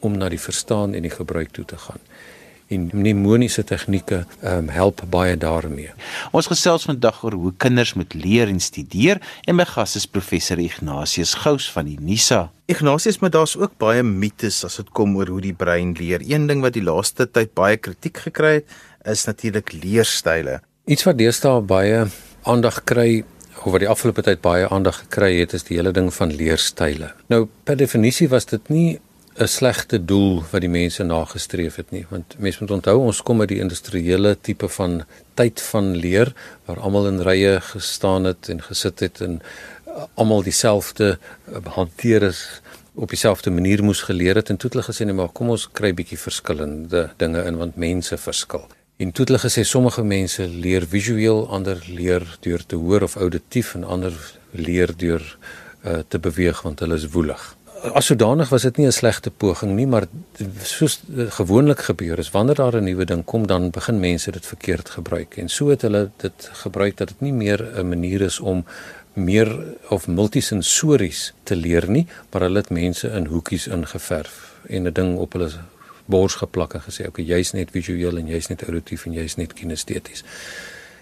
om 0.00 0.18
na 0.18 0.28
die 0.28 0.40
verstaan 0.40 0.94
en 0.94 1.02
die 1.02 1.16
gebruik 1.16 1.50
toe 1.52 1.64
te 1.64 1.76
gaan. 1.76 2.00
En 2.70 2.86
mnemoniese 2.94 3.64
tegnieke 3.66 4.20
um, 4.46 4.68
help 4.70 5.02
baie 5.10 5.34
daarmee. 5.36 5.90
Ons 6.30 6.46
gesels 6.46 6.86
vandag 6.86 7.18
oor 7.26 7.34
hoe 7.34 7.52
kinders 7.58 7.96
moet 7.98 8.14
leer 8.14 8.46
en 8.48 8.60
studeer 8.62 9.18
en 9.50 9.58
my 9.58 9.66
gas 9.66 9.96
is 9.98 10.06
professor 10.06 10.60
Ignatius 10.62 11.34
Gous 11.42 11.66
van 11.74 11.90
die 11.90 11.98
NISA. 11.98 12.44
Ignatius, 12.70 13.18
maar 13.18 13.34
daar's 13.34 13.56
ook 13.58 13.74
baie 13.82 14.04
mites 14.06 14.62
as 14.64 14.78
dit 14.78 14.94
kom 14.94 15.16
oor 15.18 15.32
hoe 15.34 15.42
die 15.42 15.56
brein 15.56 15.96
leer. 15.98 16.22
Een 16.22 16.46
ding 16.46 16.62
wat 16.62 16.78
die 16.78 16.84
laaste 16.86 17.26
tyd 17.26 17.50
baie 17.58 17.76
kritiek 17.76 18.22
gekry 18.28 18.60
het, 18.60 18.78
is 19.02 19.26
natuurlik 19.26 19.74
leerstyle. 19.74 20.60
Iets 20.86 21.08
wat 21.08 21.18
deesdae 21.18 21.58
baie 21.66 22.06
aandag 22.46 22.84
kry 22.86 23.24
of 23.64 23.74
wat 23.74 23.82
die 23.82 23.90
afgelope 23.90 24.22
tyd 24.24 24.40
baie 24.44 24.68
aandag 24.70 25.02
gekry 25.04 25.34
het 25.40 25.58
is 25.58 25.66
die 25.66 25.76
hele 25.76 25.92
ding 25.96 26.08
van 26.14 26.32
leerstyle. 26.32 27.10
Nou 27.32 27.46
per 27.66 27.76
definisie 27.80 28.28
was 28.30 28.46
dit 28.48 28.70
nie 28.72 29.00
'n 29.38 29.46
slegte 29.46 30.04
doel 30.04 30.42
wat 30.50 30.60
die 30.60 30.70
mense 30.70 31.02
nagestreef 31.02 31.76
het 31.76 31.90
nie, 31.90 32.04
want 32.08 32.34
mense 32.38 32.58
moet 32.60 32.70
onthou 32.70 32.96
ons 32.98 33.22
kom 33.22 33.40
uit 33.40 33.48
die 33.48 33.60
industriële 33.60 34.36
tipe 34.40 34.68
van 34.68 35.04
tyd 35.34 35.60
van 35.60 35.94
leer 35.96 36.32
waar 36.66 36.80
almal 36.80 37.06
in 37.08 37.20
rye 37.22 37.60
gestaan 37.60 38.24
het 38.24 38.48
en 38.48 38.62
gesit 38.62 39.00
het 39.00 39.20
en 39.20 39.40
uh, 39.86 40.04
almal 40.14 40.42
dieselfde 40.42 41.18
uh, 41.18 41.62
hanteer 41.76 42.22
is 42.22 42.60
op 42.94 43.08
dieselfde 43.08 43.50
manier 43.50 43.84
moes 43.84 44.02
geleer 44.02 44.34
het 44.34 44.50
en 44.50 44.56
toe 44.56 44.68
het 44.68 44.76
hulle 44.78 44.88
gesê 44.90 45.06
nee 45.06 45.14
maar 45.14 45.32
kom 45.32 45.54
ons 45.54 45.68
kry 45.72 45.92
bietjie 45.94 46.18
verskillende 46.18 47.10
dinge 47.16 47.44
in 47.46 47.56
want 47.56 47.76
mense 47.76 48.18
verskil. 48.18 48.66
En 49.00 49.12
toe 49.12 49.24
het 49.24 49.32
hulle 49.32 49.44
gesê 49.46 49.62
sommige 49.64 50.02
mense 50.04 50.44
leer 50.48 50.84
visueel, 50.86 51.46
ander 51.48 51.78
leer 51.86 52.26
deur 52.44 52.66
te 52.66 52.76
hoor 52.76 53.06
of 53.06 53.16
auditief 53.16 53.74
en 53.74 53.84
ander 53.84 54.12
leer 54.50 54.92
deur 54.96 55.22
uh, 55.84 56.02
te 56.08 56.18
beweeg 56.18 56.62
want 56.66 56.82
hulle 56.84 56.98
is 57.00 57.08
woelig. 57.14 57.54
As 57.80 58.10
sodanig 58.10 58.50
was 58.52 58.62
dit 58.62 58.76
nie 58.76 58.86
'n 58.86 58.92
slegte 58.92 59.30
poging 59.30 59.72
nie, 59.74 59.86
maar 59.86 60.06
soos 60.62 61.00
gewoonlik 61.28 61.78
gebeur 61.78 62.18
is 62.18 62.30
wanneer 62.30 62.54
daar 62.54 62.76
'n 62.76 62.84
nuwe 62.84 63.04
ding 63.04 63.24
kom, 63.24 63.46
dan 63.46 63.70
begin 63.70 64.00
mense 64.00 64.30
dit 64.30 64.46
verkeerd 64.46 64.90
gebruik. 64.90 65.36
En 65.36 65.48
so 65.48 65.68
het 65.68 65.82
hulle 65.82 66.10
dit 66.16 66.50
gebruik 66.52 66.96
dat 66.96 67.08
dit 67.08 67.20
nie 67.20 67.32
meer 67.32 67.78
'n 67.78 67.88
manier 67.88 68.20
is 68.20 68.40
om 68.40 68.64
meer 69.12 69.76
of 69.88 70.06
multisensories 70.06 71.32
te 71.42 71.56
leer 71.56 71.90
nie, 71.90 72.06
maar 72.30 72.42
hulle 72.42 72.58
het 72.58 72.70
mense 72.70 73.08
in 73.08 73.26
hoekies 73.26 73.66
ingeverf 73.66 74.54
en 74.68 74.86
'n 74.86 74.92
ding 74.92 75.18
op 75.18 75.32
hulle 75.32 75.50
bors 76.04 76.34
geplak 76.34 76.74
en 76.74 76.82
gesê 76.82 77.06
okay 77.06 77.24
jy's 77.24 77.52
net 77.52 77.70
visueel 77.70 78.18
en 78.18 78.26
jy's 78.26 78.48
net 78.48 78.62
auditief 78.62 79.06
en 79.06 79.12
jy's 79.12 79.36
net 79.36 79.52
kinesteties. 79.52 80.24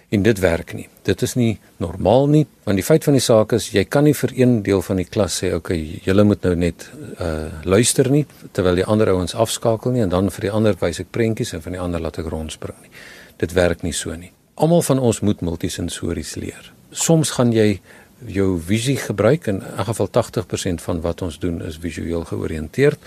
En 0.08 0.22
dit 0.24 0.38
werk 0.38 0.72
nie. 0.72 0.86
Dit 1.04 1.22
is 1.22 1.34
nie 1.36 1.58
normaal 1.76 2.28
nie, 2.32 2.46
want 2.64 2.80
die 2.80 2.84
feit 2.84 3.04
van 3.04 3.16
die 3.18 3.24
saak 3.24 3.52
is 3.52 3.66
jy 3.74 3.82
kan 3.84 4.06
nie 4.08 4.14
vir 4.16 4.32
een 4.38 4.54
deel 4.64 4.80
van 4.86 4.96
die 5.02 5.04
klas 5.04 5.36
sê 5.42 5.50
okay, 5.56 5.76
julle 6.04 6.24
moet 6.24 6.46
nou 6.48 6.54
net 6.56 6.86
uh 7.20 7.60
luister 7.68 8.08
nie 8.10 8.24
terwyl 8.56 8.80
die 8.80 8.86
ander 8.88 9.12
ouens 9.12 9.36
afskakel 9.36 9.92
nie 9.92 10.06
en 10.06 10.14
dan 10.14 10.32
vir 10.32 10.48
die 10.48 10.54
ander 10.54 10.78
wys 10.80 11.02
ek 11.04 11.12
prentjies 11.12 11.52
en 11.52 11.64
van 11.64 11.76
die 11.76 11.82
ander 11.84 12.00
laat 12.00 12.20
ek 12.22 12.32
rondspring 12.32 12.80
nie. 12.80 12.92
Dit 13.38 13.52
werk 13.52 13.84
nie 13.84 13.92
so 13.92 14.16
nie. 14.16 14.32
Almal 14.56 14.82
van 14.82 14.98
ons 14.98 15.20
moet 15.20 15.44
multisensories 15.44 16.34
leer. 16.40 16.72
Soms 16.90 17.36
gaan 17.36 17.52
jy 17.52 17.80
jou 18.26 18.48
visie 18.64 18.96
gebruik 18.96 19.46
en 19.52 19.60
in 19.60 19.86
geval 19.92 20.08
80% 20.16 20.82
van 20.88 21.04
wat 21.04 21.22
ons 21.22 21.38
doen 21.38 21.60
is 21.62 21.76
visueel 21.78 22.24
georiënteerd. 22.24 22.98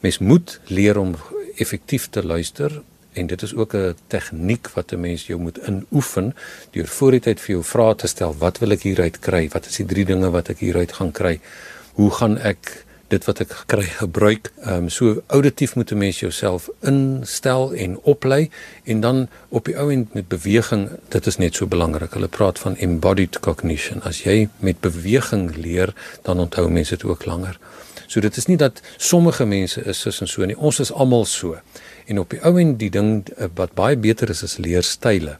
Mens 0.00 0.18
moet 0.18 0.60
leer 0.66 0.98
om 0.98 1.14
effektief 1.60 2.08
te 2.10 2.24
luister 2.24 2.80
en 3.16 3.26
dit 3.26 3.42
is 3.42 3.54
ook 3.54 3.74
'n 3.74 3.94
tegniek 4.06 4.68
wat 4.74 4.92
'n 4.92 5.00
mens 5.00 5.26
jou 5.26 5.40
moet 5.40 5.58
inoefen 5.68 6.34
deur 6.70 6.86
voor 6.86 7.10
die 7.10 7.20
tyd 7.20 7.40
vir 7.40 7.50
jou 7.54 7.64
vrae 7.64 7.94
te 7.94 8.06
stel 8.06 8.34
wat 8.38 8.58
wil 8.58 8.70
ek 8.70 8.82
hieruit 8.82 9.18
kry 9.18 9.48
wat 9.48 9.66
is 9.66 9.76
die 9.76 9.86
drie 9.86 10.04
dinge 10.04 10.30
wat 10.30 10.48
ek 10.48 10.58
hieruit 10.58 10.92
gaan 10.92 11.12
kry 11.12 11.40
hoe 11.92 12.10
gaan 12.10 12.38
ek 12.38 12.84
dit 13.08 13.24
wat 13.24 13.40
ek 13.40 13.52
kry 13.66 13.86
gebruik 13.86 14.50
ehm 14.62 14.74
um, 14.74 14.88
so 14.88 15.22
auditief 15.26 15.74
moet 15.76 15.92
'n 15.92 15.98
mens 15.98 16.20
jouself 16.20 16.68
instel 16.80 17.72
en 17.74 17.98
oplei 18.02 18.50
en 18.84 19.00
dan 19.00 19.28
op 19.48 19.64
die 19.64 19.78
ou 19.78 19.92
end 19.92 20.14
met 20.14 20.28
beweging 20.28 20.90
dit 21.08 21.26
is 21.26 21.36
net 21.36 21.54
so 21.54 21.66
belangrik 21.66 22.12
hulle 22.12 22.28
praat 22.28 22.58
van 22.58 22.76
embodied 22.76 23.40
cognition 23.40 24.02
as 24.02 24.22
jy 24.22 24.48
met 24.58 24.80
beweging 24.80 25.56
leer 25.56 25.94
dan 26.22 26.40
onthou 26.40 26.68
mense 26.68 26.96
dit 26.96 27.04
ook 27.04 27.24
langer 27.24 27.58
So 28.06 28.20
dit 28.20 28.36
is 28.36 28.46
nie 28.46 28.56
dat 28.56 28.80
sommige 28.96 29.44
mense 29.44 29.82
is 29.82 30.00
soos 30.00 30.20
en 30.20 30.30
so 30.30 30.46
nie. 30.46 30.56
Ons 30.56 30.80
is 30.80 30.92
almal 30.92 31.24
so. 31.24 31.56
En 32.06 32.18
op 32.18 32.30
die 32.30 32.42
ou 32.46 32.54
en 32.60 32.76
die 32.76 32.90
ding 32.90 33.28
eh, 33.36 33.48
wat 33.54 33.74
baie 33.74 33.96
beter 33.96 34.30
is 34.30 34.42
as 34.46 34.58
leerstyle 34.62 35.38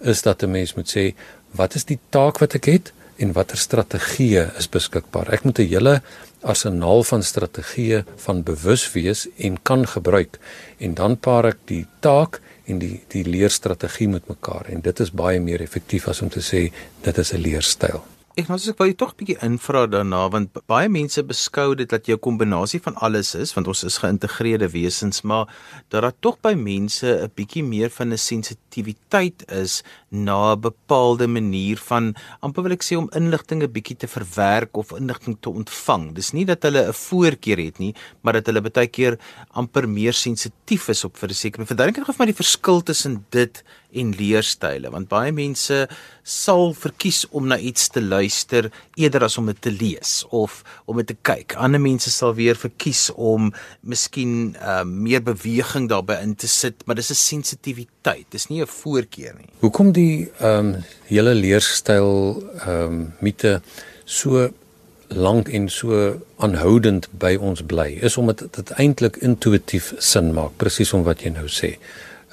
is 0.00 0.22
dat 0.22 0.42
'n 0.42 0.50
mens 0.50 0.74
moet 0.74 0.90
sê 0.96 1.14
wat 1.50 1.74
is 1.74 1.84
die 1.84 1.98
taak 2.10 2.38
wat 2.38 2.54
ek 2.54 2.64
het 2.64 2.92
en 3.18 3.32
watter 3.32 3.58
strategieë 3.58 4.56
is 4.58 4.68
beskikbaar. 4.68 5.32
Ek 5.32 5.44
moet 5.44 5.58
'n 5.58 5.68
hele 5.68 6.02
arsenaal 6.42 7.02
van 7.02 7.22
strategieë 7.22 8.04
van 8.16 8.42
bewus 8.42 8.92
wees 8.92 9.26
en 9.36 9.62
kan 9.62 9.86
gebruik 9.86 10.38
en 10.78 10.94
dan 10.94 11.16
paar 11.16 11.44
ek 11.46 11.58
die 11.64 11.86
taak 12.00 12.40
en 12.66 12.78
die 12.78 13.00
die 13.08 13.24
leerstrategie 13.24 14.08
met 14.08 14.28
mekaar 14.28 14.66
en 14.68 14.80
dit 14.80 15.00
is 15.00 15.10
baie 15.10 15.40
meer 15.40 15.60
effektief 15.60 16.08
as 16.08 16.22
om 16.22 16.28
te 16.28 16.40
sê 16.40 16.72
dit 17.02 17.18
is 17.18 17.32
'n 17.32 17.40
leerstyl. 17.40 18.17
Ek 18.38 18.46
nou 18.46 18.54
ek 18.54 18.78
wou 18.78 18.86
tog 18.94 19.10
'n 19.10 19.18
bietjie 19.18 19.34
invra 19.42 19.80
daarna 19.90 20.20
want 20.30 20.54
baie 20.70 20.88
mense 20.88 21.22
beskou 21.26 21.74
dit 21.74 21.90
dat 21.90 22.06
'n 22.06 22.22
kombinasie 22.22 22.78
van 22.78 22.94
alles 23.02 23.34
is 23.34 23.52
want 23.54 23.66
ons 23.66 23.82
is 23.82 23.98
geïntegreerde 23.98 24.68
wesens 24.70 25.22
maar 25.22 25.46
dat 25.90 26.02
daar 26.02 26.12
tog 26.20 26.38
by 26.40 26.54
mense 26.54 27.06
'n 27.06 27.32
bietjie 27.34 27.64
meer 27.64 27.90
van 27.90 28.12
'n 28.12 28.16
sensitiwiteit 28.16 29.42
is 29.50 29.82
na 30.10 30.54
'n 30.54 30.60
bepaalde 30.60 31.26
manier 31.26 31.78
van 31.78 32.14
amper 32.40 32.62
wil 32.62 32.72
ek 32.72 32.84
sê 32.84 32.96
om 32.96 33.10
inligting 33.12 33.62
'n 33.62 33.72
bietjie 33.72 33.96
te 33.96 34.06
verwerk 34.06 34.76
of 34.76 34.92
inligting 34.92 35.36
te 35.40 35.50
ontvang. 35.50 36.14
Dis 36.14 36.32
nie 36.32 36.44
dat 36.44 36.62
hulle 36.62 36.86
'n 36.86 36.92
voorkeur 36.92 37.58
het 37.58 37.78
nie, 37.78 37.94
maar 38.22 38.34
dat 38.34 38.46
hulle 38.46 38.60
baie 38.60 38.86
keer 38.86 39.18
amper 39.50 39.88
meer 39.88 40.12
sensitief 40.12 40.88
is 40.88 41.04
op 41.04 41.16
vir 41.16 41.28
'n 41.28 41.34
sekere. 41.34 41.66
Verduidelik 41.66 42.04
gou 42.04 42.14
vir 42.14 42.26
my 42.26 42.32
die 42.32 42.44
verskil 42.44 42.82
tussen 42.82 43.26
dit 43.30 43.64
en 43.92 44.12
leerstyle 44.16 44.90
want 44.92 45.08
baie 45.08 45.32
mense 45.32 45.86
sal 46.28 46.74
verkies 46.76 47.22
om 47.32 47.48
na 47.48 47.56
iets 47.58 47.88
te 47.88 48.02
luister 48.04 48.68
eerder 49.00 49.24
as 49.24 49.38
om 49.40 49.48
dit 49.48 49.60
te 49.64 49.72
lees 49.72 50.12
of 50.28 50.60
om 50.84 51.00
dit 51.00 51.08
te 51.08 51.16
kyk. 51.22 51.54
Ander 51.56 51.80
mense 51.80 52.10
sal 52.12 52.34
weer 52.36 52.58
verkies 52.58 53.08
om 53.16 53.48
miskien 53.80 54.54
uh, 54.60 54.82
meer 54.84 55.22
beweging 55.24 55.88
daarbey 55.88 56.20
in 56.22 56.34
te 56.36 56.48
sit, 56.48 56.84
maar 56.84 56.98
dis 57.00 57.10
'n 57.10 57.14
sensitiwiteit. 57.14 58.26
Dis 58.30 58.48
nie 58.48 58.60
'n 58.62 58.66
voorkeur 58.66 59.34
nie. 59.38 59.48
Hoekom 59.60 59.92
die 59.92 60.30
ehm 60.38 60.74
um, 60.74 60.84
hele 61.08 61.34
leerstyl 61.34 62.42
ehm 62.60 62.84
um, 62.84 63.12
mite 63.20 63.62
so 64.04 64.50
lank 65.08 65.48
en 65.48 65.68
so 65.68 66.20
aanhoudend 66.36 67.08
by 67.10 67.36
ons 67.40 67.62
bly 67.62 67.98
is 68.04 68.16
omdat 68.16 68.44
dit 68.52 68.70
eintlik 68.70 69.16
intuïtief 69.24 69.94
sin 69.98 70.32
maak 70.36 70.56
presies 70.56 70.92
om 70.92 71.02
wat 71.02 71.24
jy 71.24 71.32
nou 71.32 71.48
sê. 71.48 71.78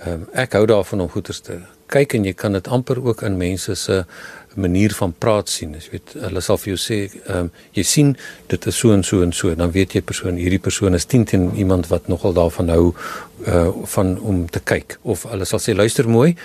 Ehm 0.05 0.21
um, 0.21 0.25
ek 0.33 0.53
hou 0.53 0.65
daarvan 0.69 1.01
om 1.01 1.09
goeters 1.09 1.39
te 1.41 1.59
kyk 1.89 2.13
en 2.17 2.25
jy 2.25 2.33
kan 2.38 2.53
dit 2.53 2.67
amper 2.67 3.00
ook 3.01 3.24
in 3.25 3.38
mense 3.38 3.75
se 3.75 4.03
manier 4.55 4.93
van 4.93 5.13
praat 5.13 5.50
sien. 5.50 5.74
Jy 5.74 5.91
weet, 5.91 6.13
hulle 6.24 6.41
sal 6.41 6.59
vir 6.62 6.71
jou 6.74 6.79
sê, 6.81 7.00
ehm 7.25 7.47
um, 7.47 7.50
jy 7.74 7.83
sien 7.83 8.12
dit 8.51 8.67
is 8.71 8.77
so 8.77 8.93
en 8.93 9.03
so 9.03 9.24
en 9.25 9.33
so, 9.33 9.55
dan 9.55 9.74
weet 9.74 9.95
jy 9.97 10.01
persoon 10.01 10.38
hierdie 10.41 10.62
persoon 10.62 10.93
is 10.97 11.05
teen 11.09 11.25
teen 11.25 11.50
iemand 11.55 11.89
wat 11.93 12.07
nogal 12.12 12.38
daarvan 12.38 12.69
hou 12.74 12.85
uh 13.47 13.67
van 13.95 14.15
om 14.19 14.45
te 14.50 14.62
kyk 14.74 14.97
of 15.03 15.25
hulle 15.31 15.45
sal 15.45 15.62
sê 15.63 15.75
luister 15.75 16.09
mooi 16.09 16.35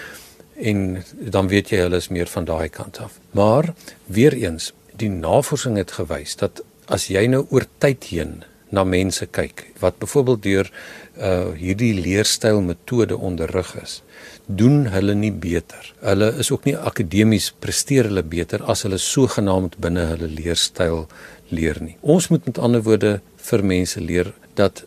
en 0.56 1.02
dan 1.36 1.48
weet 1.48 1.72
jy 1.72 1.84
hulle 1.84 2.00
is 2.00 2.08
meer 2.08 2.28
van 2.28 2.44
daai 2.44 2.68
kant 2.68 3.00
af. 3.00 3.18
Maar 3.36 3.72
weer 4.06 4.36
eens, 4.36 4.72
die 4.96 5.08
navorsing 5.12 5.76
het 5.80 5.92
gewys 6.00 6.36
dat 6.36 6.64
as 6.88 7.08
jy 7.12 7.26
nou 7.32 7.46
oor 7.50 7.64
tyd 7.78 8.08
heen 8.12 8.40
na 8.70 8.84
mense 8.84 9.26
kyk 9.26 9.66
wat 9.82 9.98
byvoorbeeld 9.98 10.42
deur 10.42 10.70
uh 11.18 11.52
hierdie 11.58 11.94
leerstyl 11.94 12.60
metode 12.64 13.16
onderrig 13.16 13.74
is 13.82 14.00
doen 14.46 14.86
hulle 14.90 15.14
nie 15.14 15.32
beter. 15.32 15.92
Hulle 16.02 16.30
is 16.42 16.50
ook 16.50 16.66
nie 16.66 16.76
akademies 16.76 17.50
presteer 17.62 18.08
hulle 18.10 18.22
beter 18.26 18.64
as 18.72 18.84
hulle 18.86 18.98
sogenaamd 18.98 19.76
binne 19.82 20.06
hulle 20.12 20.30
leerstyl 20.30 21.06
leer 21.54 21.78
nie. 21.82 21.96
Ons 22.00 22.30
moet 22.32 22.46
met 22.46 22.58
ander 22.58 22.82
woorde 22.86 23.12
vir 23.50 23.64
mense 23.66 24.00
leer 24.00 24.32
dat 24.58 24.84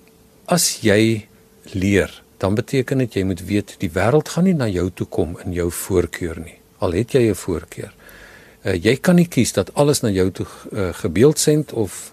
as 0.52 0.84
jy 0.84 1.26
leer, 1.74 2.12
dan 2.44 2.56
beteken 2.60 3.06
dit 3.06 3.20
jy 3.20 3.24
moet 3.28 3.44
weet 3.48 3.78
die 3.80 3.92
wêreld 3.94 4.34
gaan 4.36 4.48
nie 4.50 4.58
na 4.58 4.68
jou 4.68 4.90
toe 4.92 5.08
kom 5.08 5.38
in 5.46 5.56
jou 5.56 5.70
voorkeur 5.72 6.42
nie. 6.44 6.60
Al 6.84 7.00
het 7.00 7.16
jy 7.16 7.30
'n 7.32 7.36
voorkeur. 7.36 7.94
Uh, 8.64 8.76
jy 8.76 8.96
kan 8.96 9.16
nie 9.16 9.28
kies 9.28 9.54
dat 9.54 9.74
alles 9.76 10.02
na 10.02 10.10
jou 10.10 10.32
toe 10.32 10.48
uh, 10.72 10.94
gebeeldsend 10.94 11.74
of 11.74 12.13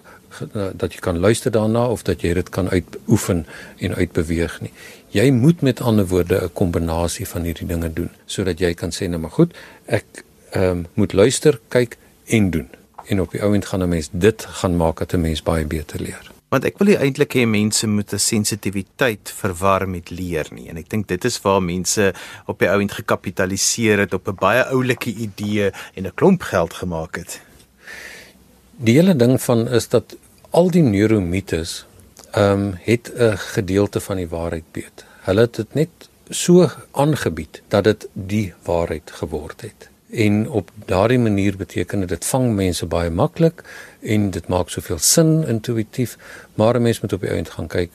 dat 0.73 0.93
jy 0.93 0.99
kan 0.99 1.19
luister 1.19 1.51
daarna 1.51 1.87
of 1.87 2.03
dat 2.03 2.21
jy 2.21 2.33
dit 2.33 2.49
kan 2.49 2.69
uitoefen 2.69 3.45
en 3.77 3.95
uitbeweeg 3.95 4.61
nie. 4.61 4.71
Jy 5.11 5.29
moet 5.31 5.61
met 5.61 5.81
ander 5.81 6.07
woorde 6.07 6.43
'n 6.43 6.53
kombinasie 6.53 7.27
van 7.27 7.43
hierdie 7.43 7.67
dinge 7.67 7.93
doen 7.93 8.09
sodat 8.25 8.59
jy 8.59 8.73
kan 8.73 8.91
sê 8.91 9.09
nou 9.09 9.21
maar 9.21 9.31
goed, 9.31 9.55
ek 9.85 10.23
ehm 10.51 10.63
um, 10.63 10.85
moet 10.93 11.13
luister, 11.13 11.59
kyk 11.67 11.97
en 12.25 12.49
doen. 12.49 12.69
En 13.05 13.21
op 13.21 13.31
die 13.31 13.41
ouend 13.41 13.65
gaan 13.65 13.83
'n 13.83 13.89
mens 13.89 14.09
dit 14.11 14.45
gaan 14.45 14.75
maak 14.77 14.99
dat 14.99 15.13
'n 15.13 15.21
mens 15.21 15.43
baie 15.43 15.65
beter 15.65 16.01
leer. 16.01 16.31
Want 16.51 16.65
ek 16.67 16.77
wil 16.77 16.87
eintlik 16.87 17.31
hê 17.33 17.45
mense 17.47 17.87
moet 17.87 18.13
'n 18.13 18.19
sensitiwiteit 18.19 19.31
verwar 19.35 19.89
met 19.89 20.09
leer 20.09 20.47
nie 20.51 20.67
en 20.69 20.77
ek 20.77 20.89
dink 20.89 21.07
dit 21.07 21.25
is 21.25 21.41
waar 21.41 21.63
mense 21.63 22.13
op 22.45 22.59
die 22.59 22.69
ouend 22.69 22.91
gekapitaliseer 22.91 23.99
het 23.99 24.13
op 24.13 24.27
'n 24.27 24.35
baie 24.35 24.63
oulike 24.65 25.13
idee 25.13 25.71
en 25.95 26.03
'n 26.05 26.13
klomp 26.13 26.41
geld 26.41 26.73
gemaak 26.73 27.15
het. 27.15 27.41
Die 28.75 28.95
hele 28.95 29.15
ding 29.15 29.41
van 29.41 29.67
is 29.67 29.87
dat 29.87 30.15
al 30.51 30.71
die 30.71 30.83
neuromites 30.83 31.85
ehm 32.31 32.51
um, 32.51 32.73
het 32.83 33.11
'n 33.15 33.37
gedeelte 33.37 33.99
van 33.99 34.15
die 34.15 34.27
waarheid 34.27 34.63
beet. 34.71 35.05
Hulle 35.21 35.41
het 35.41 35.55
dit 35.55 35.73
net 35.73 35.89
so 36.29 36.69
aangebied 36.91 37.61
dat 37.67 37.83
dit 37.83 38.07
die 38.13 38.53
waarheid 38.63 39.11
geword 39.11 39.61
het. 39.61 39.89
En 40.11 40.49
op 40.49 40.71
daardie 40.85 41.19
manier 41.19 41.57
beteken 41.57 41.99
dit 41.99 42.09
dit 42.09 42.25
vang 42.25 42.53
mense 42.55 42.85
baie 42.85 43.09
maklik 43.09 43.63
en 44.01 44.29
dit 44.31 44.47
maak 44.47 44.69
soveel 44.69 44.97
sin 44.97 45.47
intuïtief, 45.47 46.17
maar 46.53 46.75
'n 46.75 46.81
mens 46.81 47.01
moet 47.01 47.13
op 47.13 47.21
die 47.21 47.29
einde 47.29 47.51
gaan 47.51 47.67
kyk, 47.67 47.91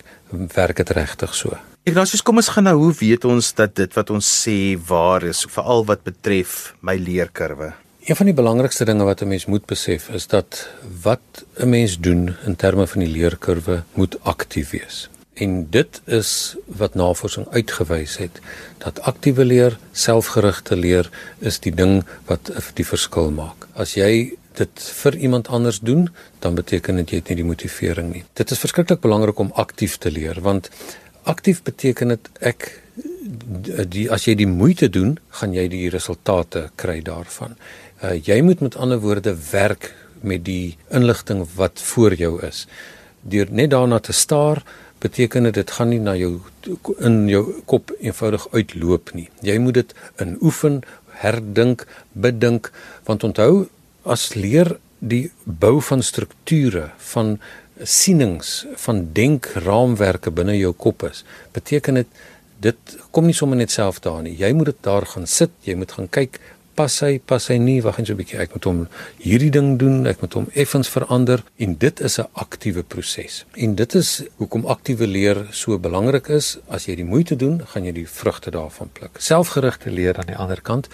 werk 0.55 0.77
dit 0.77 0.91
regtig 0.91 1.35
so? 1.35 1.57
Ignatius, 1.83 2.23
kom 2.23 2.37
ons 2.37 2.49
gaan 2.49 2.65
nou, 2.65 2.77
hoe 2.77 2.95
weet 2.99 3.25
ons 3.25 3.55
dat 3.55 3.75
dit 3.75 3.95
wat 3.95 4.11
ons 4.11 4.49
sê 4.49 4.79
waar 4.87 5.23
is, 5.23 5.47
veral 5.49 5.85
wat 5.85 6.03
betref 6.03 6.75
my 6.81 6.97
leerkurwe? 6.97 7.73
Een 8.07 8.17
van 8.17 8.29
die 8.31 8.35
belangrikste 8.35 8.85
dinge 8.85 9.05
wat 9.05 9.21
'n 9.21 9.29
mens 9.29 9.47
moet 9.47 9.65
besef 9.67 10.09
is 10.09 10.27
dat 10.27 10.69
wat 11.03 11.45
'n 11.59 11.69
mens 11.69 11.99
doen 12.01 12.37
in 12.45 12.57
terme 12.57 12.87
van 12.87 13.01
die 13.01 13.11
leerkurwe 13.11 13.83
moet 13.93 14.17
aktief 14.23 14.71
wees. 14.71 15.09
En 15.35 15.71
dit 15.71 16.01
is 16.05 16.57
wat 16.67 16.95
navorsing 16.95 17.47
uitgewys 17.51 18.17
het 18.17 18.41
dat 18.79 19.01
aktiewe 19.01 19.45
leer, 19.45 19.79
selfgerigte 19.93 20.77
leer 20.77 21.11
is 21.39 21.59
die 21.59 21.75
ding 21.75 22.05
wat 22.25 22.51
die 22.75 22.87
verskil 22.87 23.31
maak. 23.31 23.67
As 23.73 23.95
jy 23.95 24.33
dit 24.53 24.83
vir 24.83 25.17
iemand 25.17 25.49
anders 25.49 25.81
doen, 25.81 26.11
dan 26.39 26.55
beteken 26.55 26.97
dit 26.97 27.11
jy 27.11 27.17
het 27.17 27.29
nie 27.29 27.37
die 27.37 27.45
motivering 27.45 28.13
nie. 28.13 28.25
Dit 28.33 28.51
is 28.51 28.59
verskriklik 28.59 29.01
belangrik 29.01 29.39
om 29.39 29.51
aktief 29.55 29.97
te 29.97 30.11
leer 30.11 30.41
want 30.41 30.71
aktief 31.23 31.63
beteken 31.63 32.09
dit 32.09 32.29
ek 32.41 32.83
die 33.89 34.07
as 34.11 34.27
jy 34.27 34.35
die 34.35 34.47
moeite 34.47 34.89
doen, 34.89 35.19
gaan 35.29 35.55
jy 35.55 35.69
die 35.69 35.89
resultate 35.91 36.71
kry 36.77 37.01
daarvan. 37.03 37.57
Uh, 38.03 38.17
jy 38.21 38.41
moet 38.45 38.61
met 38.61 38.77
ander 38.77 39.01
woorde 39.01 39.33
werk 39.51 39.95
met 40.21 40.45
die 40.45 40.77
inligting 40.89 41.47
wat 41.57 41.81
voor 41.81 42.15
jou 42.15 42.35
is. 42.45 42.67
Deur 43.23 43.49
net 43.51 43.71
daarna 43.71 43.99
te 43.99 44.13
staar, 44.13 44.63
beteken 44.99 45.49
dit 45.49 45.55
dit 45.55 45.71
gaan 45.71 45.89
nie 45.93 46.01
na 46.01 46.17
jou 46.17 46.41
in 47.05 47.27
jou 47.29 47.63
kop 47.65 47.93
eenvoudig 48.01 48.47
uitloop 48.53 49.13
nie. 49.15 49.29
Jy 49.45 49.59
moet 49.59 49.81
dit 49.81 49.95
in 50.23 50.37
oefen, 50.41 50.81
herdink, 51.21 51.87
bedink 52.13 52.73
want 53.09 53.25
onthou 53.25 53.67
as 54.05 54.35
leer 54.35 54.77
die 54.99 55.31
bou 55.45 55.81
van 55.85 56.03
strukture 56.03 56.91
van 57.13 57.37
sienings 57.83 58.65
van 58.81 59.03
denkraamwerke 59.13 60.33
binne 60.33 60.57
jou 60.57 60.73
kop 60.73 61.05
is 61.11 61.25
beteken 61.53 62.01
dit 62.01 62.25
dit 62.65 62.95
kom 63.13 63.27
nie 63.29 63.37
sommer 63.37 63.59
net 63.61 63.73
self 63.75 64.01
daar 64.05 64.23
nie 64.25 64.33
jy 64.41 64.53
moet 64.57 64.73
dit 64.73 64.79
daar 64.87 65.05
gaan 65.13 65.27
sit 65.29 65.53
jy 65.69 65.77
moet 65.77 65.93
gaan 65.93 66.09
kyk 66.09 66.41
pas 66.77 67.01
hy 67.03 67.19
pas 67.19 67.49
hy 67.51 67.57
nie. 67.63 67.81
Wag 67.85 67.99
net 67.99 68.07
so 68.09 68.15
'n 68.15 68.21
bietjie 68.21 68.39
ek 68.39 68.55
moet 68.55 68.65
hom 68.69 68.81
hierdie 69.19 69.51
ding 69.51 69.79
doen 69.79 70.07
ek 70.07 70.21
moet 70.21 70.35
hom 70.39 70.47
effens 70.55 70.89
verander 70.89 71.43
en 71.59 71.77
dit 71.85 72.01
is 72.01 72.19
'n 72.19 72.29
aktiewe 72.35 72.83
proses. 72.83 73.45
En 73.55 73.75
dit 73.75 73.95
is 73.95 74.23
hoekom 74.37 74.67
aktiewe 74.67 75.07
leer 75.07 75.47
so 75.51 75.79
belangrik 75.79 76.29
is. 76.29 76.59
As 76.69 76.87
jy 76.87 76.97
die 76.97 77.05
moeite 77.05 77.37
doen 77.37 77.61
gaan 77.67 77.85
jy 77.85 77.93
die 77.93 78.09
vrugte 78.09 78.51
daarvan 78.51 78.91
pluk. 78.93 79.17
Selfgerigte 79.19 79.91
leer 79.91 80.19
aan 80.19 80.27
die 80.27 80.37
ander 80.37 80.61
kant 80.61 80.89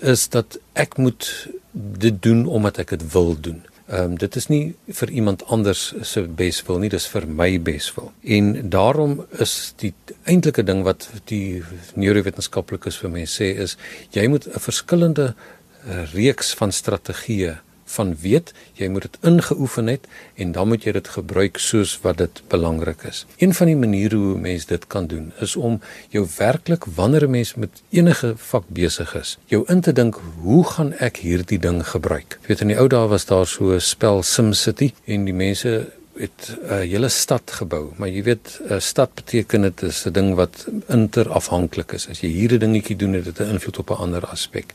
is 0.00 0.28
dat 0.28 0.58
ek 0.72 0.96
moet 0.96 1.48
dit 1.72 2.22
doen 2.22 2.46
omdat 2.46 2.78
ek 2.78 2.88
dit 2.88 3.12
wil 3.12 3.36
doen. 3.40 3.62
Ehm 3.90 4.12
um, 4.12 4.18
dit 4.18 4.36
is 4.36 4.46
nie 4.46 4.74
vir 4.86 5.10
iemand 5.10 5.42
anders 5.50 5.80
se 6.06 6.22
beswil 6.22 6.78
nie, 6.78 6.88
dis 6.92 7.08
vir 7.10 7.24
my 7.26 7.48
beswil. 7.58 8.12
En 8.22 8.52
daarom 8.70 9.16
is 9.42 9.72
die 9.82 9.90
eintlike 10.30 10.62
ding 10.62 10.84
wat 10.86 11.08
die 11.26 11.62
neurowetenskaplikes 11.98 13.00
vir 13.02 13.10
my 13.10 13.24
sê 13.26 13.50
is 13.64 13.74
jy 14.14 14.28
moet 14.30 14.46
'n 14.46 14.62
verskillende 14.62 15.34
eh, 15.34 16.04
reeks 16.14 16.54
van 16.54 16.72
strategieë 16.72 17.58
van 17.96 18.14
weet, 18.20 18.52
jy 18.78 18.88
moet 18.88 19.02
dit 19.02 19.18
ingeoefen 19.26 19.86
het 19.86 20.06
en 20.34 20.52
dan 20.52 20.68
moet 20.68 20.84
jy 20.84 20.92
dit 20.96 21.08
gebruik 21.08 21.58
soos 21.58 21.96
wat 22.04 22.18
dit 22.18 22.42
belangrik 22.48 23.02
is. 23.08 23.26
Een 23.38 23.54
van 23.54 23.66
die 23.66 23.76
maniere 23.76 24.16
hoe 24.16 24.38
mens 24.38 24.66
dit 24.66 24.86
kan 24.86 25.06
doen 25.06 25.32
is 25.40 25.56
om 25.56 25.80
jou 26.08 26.26
werklik 26.36 26.84
wanneer 26.84 27.26
'n 27.26 27.30
mens 27.30 27.54
met 27.54 27.82
enige 27.90 28.34
vak 28.36 28.64
besig 28.68 29.14
is, 29.14 29.38
jou 29.46 29.64
in 29.66 29.80
te 29.80 29.92
dink, 29.92 30.20
hoe 30.40 30.64
gaan 30.64 30.92
ek 30.92 31.16
hierdie 31.16 31.58
ding 31.58 31.86
gebruik? 31.86 32.38
Jy 32.42 32.48
weet 32.48 32.60
in 32.60 32.68
die 32.68 32.78
ou 32.78 32.88
dae 32.88 33.08
was 33.08 33.24
daar 33.24 33.46
so 33.46 33.74
'n 33.74 33.80
spel 33.80 34.22
SimCity 34.22 34.92
en 35.04 35.24
die 35.24 35.34
mense 35.34 35.92
het 36.20 36.56
'n 36.68 36.86
hele 36.92 37.08
stad 37.08 37.50
gebou, 37.50 37.92
maar 37.96 38.08
jy 38.08 38.22
weet 38.22 38.60
'n 38.68 38.80
stad 38.80 39.14
beteken 39.14 39.62
dit 39.62 39.82
is 39.82 40.06
'n 40.06 40.12
ding 40.12 40.34
wat 40.34 40.66
interafhanklik 40.88 41.92
is. 41.92 42.08
As 42.08 42.20
jy 42.20 42.28
hier 42.28 42.52
'n 42.52 42.58
dingetjie 42.58 42.96
doen, 42.96 43.12
het 43.12 43.24
dit 43.24 43.40
'n 43.40 43.50
invloed 43.50 43.78
op 43.78 43.90
'n 43.90 44.02
ander 44.04 44.26
aspek 44.26 44.74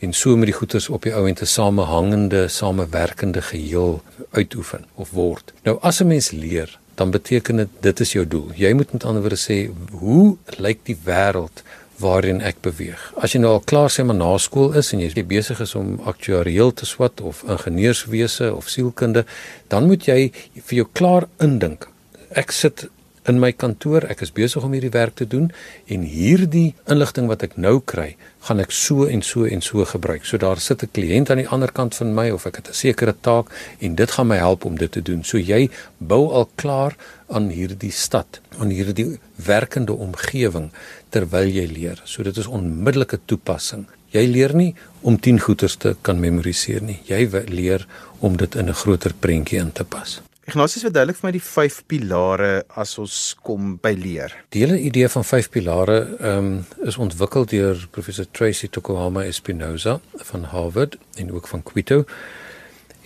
en 0.00 0.12
so 0.16 0.36
met 0.36 0.48
die 0.48 0.56
goeders 0.56 0.88
op 0.88 1.04
die 1.04 1.12
ou 1.14 1.26
en 1.28 1.36
te 1.36 1.46
samehangende, 1.46 2.48
samewerkende 2.48 3.42
geheel 3.42 4.00
uitoefen 4.30 4.86
of 4.94 5.10
word. 5.16 5.52
Nou 5.62 5.78
as 5.80 6.00
'n 6.00 6.06
mens 6.06 6.30
leer, 6.30 6.78
dan 6.94 7.10
beteken 7.10 7.56
dit 7.56 7.68
dit 7.80 8.00
is 8.00 8.12
jou 8.12 8.26
doel. 8.28 8.50
Jy 8.54 8.72
moet 8.72 8.92
met 8.92 9.04
ander 9.04 9.20
woorde 9.20 9.36
sê, 9.40 9.70
hoe 9.90 10.36
lyk 10.58 10.78
die 10.84 10.96
wêreld 11.04 11.62
waarin 11.96 12.40
ek 12.40 12.60
beweeg? 12.60 13.12
As 13.16 13.32
jy 13.32 13.40
nou 13.40 13.52
al 13.52 13.64
klaar 13.64 13.90
sê 13.90 14.04
maar 14.04 14.16
na 14.16 14.38
skool 14.38 14.72
is 14.72 14.92
en 14.92 15.00
jy 15.00 15.06
is 15.06 15.26
besig 15.26 15.60
is 15.60 15.74
om 15.74 16.00
aktuariël 16.04 16.72
te 16.72 16.86
swat 16.86 17.20
of 17.20 17.42
ingenieurswese 17.48 18.54
of 18.54 18.68
sielkunde, 18.68 19.24
dan 19.68 19.86
moet 19.86 20.04
jy 20.04 20.32
vir 20.54 20.76
jou 20.76 20.88
klaar 20.92 21.28
indink. 21.38 21.88
Ek 22.30 22.52
sit 22.52 22.88
in 23.28 23.40
my 23.40 23.50
kantoor, 23.52 24.06
ek 24.08 24.22
is 24.24 24.32
besig 24.32 24.64
om 24.64 24.72
hierdie 24.72 24.92
werk 24.94 25.18
te 25.20 25.26
doen 25.28 25.50
en 25.92 26.04
hierdie 26.08 26.74
inligting 26.90 27.28
wat 27.28 27.44
ek 27.44 27.58
nou 27.60 27.78
kry, 27.84 28.14
gaan 28.46 28.62
ek 28.62 28.72
so 28.72 29.04
en 29.04 29.22
so 29.26 29.44
en 29.44 29.60
so 29.64 29.84
gebruik. 29.84 30.24
So 30.24 30.38
daar 30.40 30.60
sit 30.60 30.82
'n 30.82 30.90
kliënt 30.92 31.30
aan 31.30 31.42
die 31.42 31.48
ander 31.48 31.72
kant 31.72 31.94
van 31.94 32.14
my 32.14 32.30
of 32.30 32.46
ek 32.46 32.56
het 32.56 32.68
'n 32.68 32.74
sekere 32.74 33.14
taak 33.20 33.52
en 33.80 33.94
dit 33.94 34.10
gaan 34.10 34.26
my 34.26 34.36
help 34.36 34.64
om 34.64 34.76
dit 34.76 34.92
te 34.92 35.02
doen. 35.02 35.24
So 35.24 35.38
jy 35.38 35.70
bou 35.98 36.32
al 36.32 36.48
klaar 36.56 36.96
aan 37.28 37.50
hierdie 37.50 37.92
stad, 37.92 38.40
aan 38.58 38.70
hierdie 38.70 39.18
werkende 39.36 39.92
omgewing 39.92 40.70
terwyl 41.10 41.48
jy 41.48 41.66
leer. 41.66 42.00
So 42.04 42.22
dit 42.22 42.36
is 42.36 42.46
onmiddellike 42.46 43.18
toepassing. 43.26 43.86
Jy 44.10 44.26
leer 44.26 44.54
nie 44.54 44.74
om 45.02 45.20
10 45.20 45.38
goeters 45.40 45.76
te 45.76 45.96
kan 46.02 46.20
memoriseer 46.20 46.82
nie. 46.82 47.00
Jy 47.04 47.28
leer 47.48 47.86
om 48.20 48.36
dit 48.36 48.54
in 48.54 48.68
'n 48.68 48.74
groter 48.74 49.12
prentjie 49.14 49.58
in 49.58 49.72
te 49.72 49.84
pas. 49.84 50.20
Ignatius 50.50 50.82
verduidelik 50.82 51.18
vir 51.20 51.26
my 51.28 51.30
die 51.36 51.44
vyf 51.46 51.76
pilare 51.86 52.50
as 52.82 52.96
ons 52.98 53.16
kom 53.46 53.76
by 53.82 53.92
leer. 53.94 54.32
Die 54.50 54.64
hele 54.64 54.80
idee 54.82 55.06
van 55.12 55.22
vyf 55.22 55.46
pilare 55.54 55.98
ehm 56.18 56.48
um, 56.48 56.48
is 56.90 56.98
ontwikkel 56.98 57.46
deur 57.52 57.84
professor 57.94 58.26
Tracy 58.34 58.66
Tokuhama 58.66 59.22
Espinosa 59.30 60.00
van 60.30 60.48
Harvard 60.50 60.96
en 61.22 61.30
ook 61.30 61.46
van 61.52 61.62
Quito. 61.62 62.02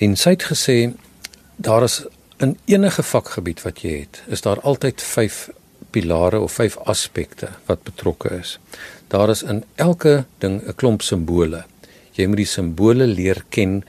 En 0.00 0.16
sy 0.16 0.32
het 0.38 0.46
gesê 0.54 0.78
daar 1.56 1.84
is 1.84 2.00
in 2.40 2.56
enige 2.64 3.04
vakgebied 3.04 3.60
wat 3.66 3.84
jy 3.84 3.92
het, 4.06 4.22
is 4.32 4.40
daar 4.46 4.62
altyd 4.64 5.04
vyf 5.04 5.50
pilare 5.92 6.40
of 6.40 6.56
vyf 6.56 6.78
aspekte 6.88 7.52
wat 7.68 7.84
betrokke 7.84 8.32
is. 8.40 8.56
Daar 9.12 9.28
is 9.30 9.44
in 9.44 9.64
elke 9.76 10.24
ding 10.38 10.62
'n 10.64 10.74
klomp 10.80 11.02
simbole. 11.02 11.64
Jy 12.16 12.26
moet 12.26 12.40
die 12.46 12.52
simbole 12.56 13.06
leer 13.06 13.44
ken 13.48 13.82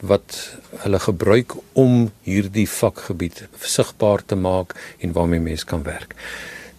wat 0.00 0.36
hulle 0.84 0.98
gebruik 0.98 1.54
om 1.72 2.10
hierdie 2.24 2.68
vakgebied 2.68 3.44
sigbaar 3.60 4.24
te 4.24 4.36
maak 4.36 4.74
en 4.98 5.12
waarmee 5.12 5.40
mense 5.40 5.66
kan 5.66 5.82
werk. 5.82 6.14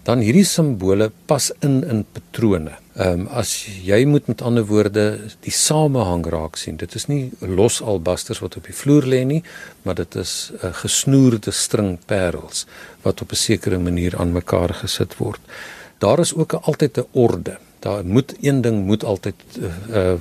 Dan 0.03 0.23
hierdie 0.25 0.45
simbole 0.47 1.11
pas 1.29 1.51
in 1.61 1.83
in 1.85 2.05
patrone. 2.13 2.73
Ehm 2.95 3.19
um, 3.19 3.27
as 3.27 3.51
jy 3.85 4.01
moet 4.05 4.27
met 4.27 4.41
ander 4.41 4.65
woorde 4.65 5.03
die 5.45 5.53
samehang 5.53 6.25
raak 6.25 6.57
sien. 6.57 6.77
Dit 6.77 6.95
is 6.95 7.05
nie 7.07 7.31
los 7.39 7.81
albasters 7.81 8.41
wat 8.41 8.57
op 8.57 8.65
die 8.65 8.75
vloer 8.75 9.05
lê 9.05 9.21
nie, 9.25 9.43
maar 9.83 9.95
dit 9.95 10.15
is 10.15 10.51
'n 10.63 10.73
gesnoerde 10.73 11.51
string 11.51 11.99
parels 12.05 12.65
wat 13.03 13.21
op 13.21 13.31
'n 13.31 13.35
sekere 13.35 13.77
manier 13.77 14.17
aan 14.17 14.31
mekaar 14.31 14.73
gesit 14.73 15.17
word. 15.17 15.41
Daar 15.99 16.19
is 16.19 16.33
ook 16.33 16.53
altyd 16.53 16.97
'n 16.97 17.07
orde 17.11 17.57
daar 17.81 18.05
moet 18.05 18.33
een 18.41 18.61
ding 18.61 18.85
moet 18.85 19.03
altyd 19.03 19.35
uh, 19.89 20.13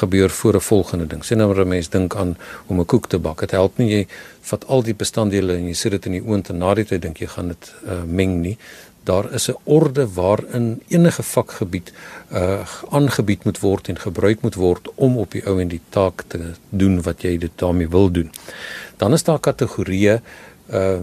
gebeur 0.00 0.30
voor 0.30 0.54
'n 0.54 0.60
volgende 0.60 1.06
ding. 1.06 1.24
Sien 1.24 1.38
nou 1.38 1.60
'n 1.60 1.68
mens 1.68 1.88
dink 1.88 2.14
aan 2.14 2.36
om 2.66 2.80
'n 2.80 2.84
koek 2.84 3.08
te 3.08 3.18
bak. 3.18 3.40
Dit 3.40 3.50
help 3.50 3.76
nie 3.76 3.90
jy 3.90 4.06
vat 4.40 4.66
al 4.66 4.82
die 4.82 4.94
bestanddele 4.94 5.56
en 5.56 5.66
jy 5.66 5.72
sit 5.72 5.90
dit 5.90 6.06
in 6.06 6.12
die 6.12 6.24
oond 6.24 6.48
en 6.48 6.58
na 6.58 6.74
die 6.74 6.84
tyd 6.84 7.02
dink 7.02 7.18
jy 7.18 7.26
gaan 7.26 7.48
dit 7.48 7.74
uh, 7.86 8.02
meng 8.06 8.40
nie. 8.40 8.56
Daar 9.02 9.32
is 9.32 9.48
'n 9.50 9.56
orde 9.64 10.08
waarin 10.12 10.82
enige 10.88 11.22
vakgebied 11.22 11.92
uh 12.32 12.60
aangebied 12.90 13.44
moet 13.44 13.58
word 13.58 13.88
en 13.88 13.98
gebruik 13.98 14.40
moet 14.40 14.54
word 14.54 14.88
om 14.94 15.18
op 15.18 15.30
die 15.30 15.46
ou 15.46 15.60
en 15.60 15.68
die 15.68 15.80
taak 15.88 16.24
te 16.26 16.38
doen 16.70 17.02
wat 17.02 17.22
jy 17.22 17.38
dit 17.38 17.52
daarmee 17.54 17.88
wil 17.88 18.10
doen. 18.10 18.30
Dan 18.96 19.12
is 19.12 19.22
daar 19.22 19.40
kategorieë 19.40 20.20
uh 20.70 20.98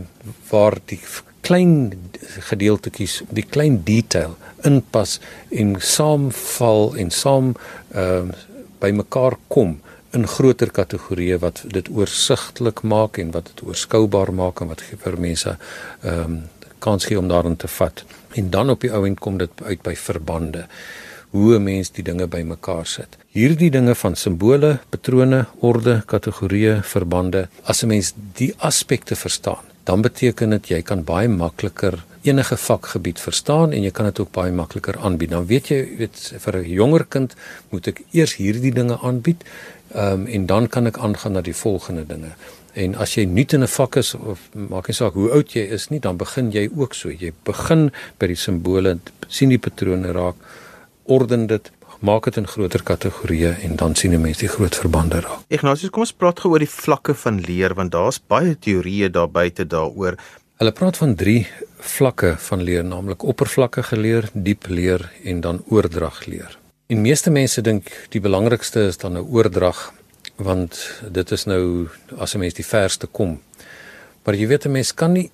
waar 0.50 0.78
die 0.86 1.00
klein 1.46 1.94
gedeeltetjies, 2.50 3.22
die 3.30 3.46
klein 3.46 3.84
detail 3.88 4.36
inpas 4.66 5.20
en 5.54 5.76
saamval 5.80 6.96
en 7.02 7.12
saam 7.14 7.54
ehm 7.94 8.34
uh, 8.34 8.44
bymekaar 8.84 9.38
kom 9.48 9.78
in 10.14 10.28
groter 10.28 10.70
kategorieë 10.70 11.38
wat 11.42 11.62
dit 11.74 11.88
oorsigtelik 11.90 12.82
maak 12.84 13.18
en 13.24 13.32
wat 13.34 13.48
dit 13.54 13.64
oorskoubaar 13.66 14.34
maak 14.36 14.60
en 14.62 14.70
wat 14.74 14.84
vir 15.06 15.18
mense 15.30 15.56
ehm 15.56 16.20
um, 16.26 16.44
kans 16.86 17.08
gee 17.10 17.18
om 17.18 17.28
daarin 17.28 17.56
te 17.58 17.68
vat. 17.68 18.04
En 18.38 18.50
dan 18.54 18.70
op 18.70 18.82
die 18.84 18.92
ou 18.94 19.06
end 19.08 19.20
kom 19.20 19.38
dit 19.42 19.62
uit 19.64 19.82
by 19.82 19.96
verbande. 19.96 20.68
hoe 21.36 21.56
'n 21.56 21.64
mens 21.64 21.92
die 21.92 22.04
dinge 22.04 22.28
bymekaar 22.28 22.86
sit. 22.86 23.18
Hierdie 23.36 23.72
dinge 23.72 23.96
van 23.96 24.16
simbole, 24.16 24.80
patrone, 24.90 25.46
orde, 25.60 26.04
kategorieë, 26.06 26.82
verbande, 26.84 27.48
as 27.64 27.84
'n 27.84 27.88
mens 27.88 28.14
die 28.34 28.54
aspekte 28.58 29.16
verstaan, 29.16 29.66
dan 29.86 30.02
beteken 30.02 30.50
dit 30.58 30.74
jy 30.74 30.82
kan 30.82 31.04
baie 31.06 31.30
makliker 31.30 32.00
enige 32.26 32.58
vakgebied 32.58 33.22
verstaan 33.22 33.74
en 33.74 33.84
jy 33.86 33.92
kan 33.94 34.10
dit 34.10 34.20
ook 34.20 34.32
baie 34.34 34.52
makliker 34.52 34.98
aanbied. 34.98 35.30
Dan 35.36 35.46
weet 35.46 35.70
jy, 35.70 35.80
weet 36.00 36.22
vir 36.46 36.58
'n 36.58 36.70
jonger 36.70 37.06
kind 37.06 37.36
moet 37.70 37.88
ek 37.88 38.02
eers 38.12 38.36
hierdie 38.42 38.74
dinge 38.74 38.98
aanbied, 38.98 39.46
ehm 39.94 40.26
um, 40.26 40.28
en 40.28 40.46
dan 40.46 40.68
kan 40.68 40.88
ek 40.88 40.98
aangaan 40.98 41.34
na 41.34 41.42
die 41.42 41.56
volgende 41.56 42.06
dinge. 42.06 42.34
En 42.74 42.96
as 42.96 43.14
jy 43.16 43.26
nuut 43.26 43.54
in 43.54 43.64
'n 43.64 43.68
vak 43.68 43.96
is 43.96 44.14
of 44.16 44.40
maak 44.52 44.88
nie 44.88 44.96
saak 44.96 45.14
hoe 45.14 45.32
oud 45.32 45.54
jy 45.54 45.62
is 45.78 45.90
nie, 45.90 46.00
dan 46.00 46.18
begin 46.18 46.52
jy 46.52 46.70
ook 46.76 46.94
so. 46.94 47.10
Jy 47.10 47.32
begin 47.44 47.92
by 48.18 48.28
die 48.28 48.36
simbole, 48.36 49.00
sien 49.28 49.50
die 49.50 49.58
patrone 49.60 50.12
raak, 50.12 50.36
orden 51.04 51.48
dit, 51.48 51.72
maak 52.06 52.28
dit 52.30 52.38
in 52.38 52.48
groter 52.48 52.84
kategorieë 52.86 53.52
en 53.66 53.76
dan 53.82 53.96
sien 53.96 54.14
'n 54.14 54.22
mens 54.22 54.38
die 54.38 54.48
groot 54.48 54.76
verbande 54.76 55.20
raak. 55.20 55.40
Ignatius, 55.48 55.90
kom 55.90 56.02
ons 56.02 56.14
praat 56.14 56.40
gou 56.40 56.52
oor 56.52 56.60
die 56.60 56.76
vlakke 56.84 57.14
van 57.14 57.40
leer 57.42 57.74
want 57.74 57.92
daar's 57.92 58.20
baie 58.28 58.56
teorieë 58.56 59.10
daar 59.10 59.30
buite 59.30 59.66
daaroor. 59.68 60.16
Hulle 60.58 60.72
praat 60.72 60.98
van 60.98 61.16
3 61.16 61.48
vlakke 61.80 62.36
van 62.38 62.62
leer, 62.64 62.84
naamlik 62.84 63.24
oppervlakkige 63.24 63.98
leer, 63.98 64.30
diep 64.34 64.68
leer 64.68 65.12
en 65.24 65.42
dan 65.42 65.64
oordrag 65.68 66.26
leer. 66.26 66.58
En 66.88 67.02
meeste 67.02 67.30
mense 67.30 67.62
dink 67.62 68.08
die 68.10 68.22
belangrikste 68.22 68.80
is 68.80 68.98
dan 68.98 69.14
nou 69.14 69.26
oordrag 69.26 69.94
want 70.36 71.02
dit 71.12 71.32
is 71.32 71.46
nou 71.46 71.88
as 72.18 72.36
'n 72.36 72.40
mens 72.40 72.54
die 72.54 72.66
verste 72.66 73.08
kom. 73.08 73.42
Maar 74.24 74.36
jy 74.36 74.48
weet 74.48 74.66
'n 74.66 74.72
mens 74.72 74.94
kan 74.94 75.12
nie 75.12 75.32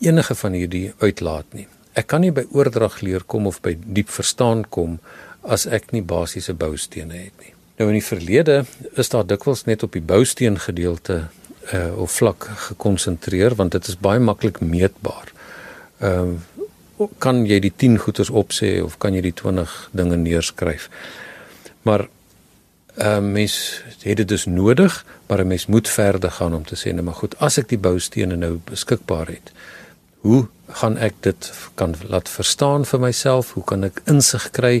enige 0.00 0.34
van 0.34 0.52
hierdie 0.52 0.92
uitlaat 0.98 1.44
nie. 1.52 1.66
Ek 1.92 2.06
kan 2.06 2.20
nie 2.20 2.32
by 2.32 2.46
oordrag 2.50 3.00
leer 3.00 3.22
kom 3.22 3.46
of 3.46 3.60
by 3.60 3.76
diep 3.78 4.08
verstaan 4.08 4.64
kom 4.68 4.98
as 5.44 5.66
ek 5.66 5.92
nie 5.92 6.02
basiese 6.02 6.54
boustene 6.54 7.14
het 7.26 7.36
nie. 7.42 7.52
Nou 7.78 7.88
in 7.90 7.98
die 7.98 8.06
verlede 8.06 8.64
is 8.96 9.10
daar 9.12 9.26
dikwels 9.26 9.64
net 9.66 9.82
op 9.82 9.92
die 9.92 10.04
bousteen 10.04 10.58
gedeelte 10.62 11.26
uh, 11.72 11.90
of 11.98 12.12
vlak 12.20 12.46
gekonsentreer 12.68 13.56
want 13.58 13.72
dit 13.72 13.88
is 13.88 13.98
baie 13.98 14.20
maklik 14.22 14.60
meetbaar. 14.60 15.32
Ehm 16.00 16.36
uh, 16.36 16.50
kan 17.18 17.40
jy 17.42 17.56
die 17.58 17.72
10 17.74 17.96
goeders 17.98 18.30
opsê 18.30 18.68
of 18.78 18.94
kan 19.02 19.16
jy 19.16 19.20
die 19.24 19.34
20 19.34 19.72
dinge 19.98 20.16
neerskryf. 20.16 20.86
Maar 21.82 22.06
ehm 22.94 23.24
uh, 23.24 23.32
mens 23.32 23.82
het 24.04 24.16
dit 24.16 24.28
dus 24.28 24.44
nodig, 24.46 25.04
maar 25.26 25.42
'n 25.42 25.46
mens 25.46 25.66
moet 25.66 25.88
verder 25.88 26.30
gaan 26.30 26.54
om 26.54 26.64
te 26.64 26.76
sê, 26.76 26.92
nou 26.92 27.02
maar 27.02 27.18
goed, 27.18 27.34
as 27.38 27.58
ek 27.58 27.68
die 27.68 27.78
boustene 27.78 28.36
nou 28.36 28.60
beskikbaar 28.64 29.26
het, 29.26 29.52
hoe 30.24 30.46
gaan 30.80 30.96
ek 30.96 31.18
dit 31.20 31.50
kan 31.76 31.92
laat 32.08 32.30
verstaan 32.32 32.86
vir 32.88 33.00
myself? 33.02 33.52
Hoe 33.54 33.64
kan 33.68 33.84
ek 33.84 34.00
insig 34.10 34.48
kry 34.56 34.78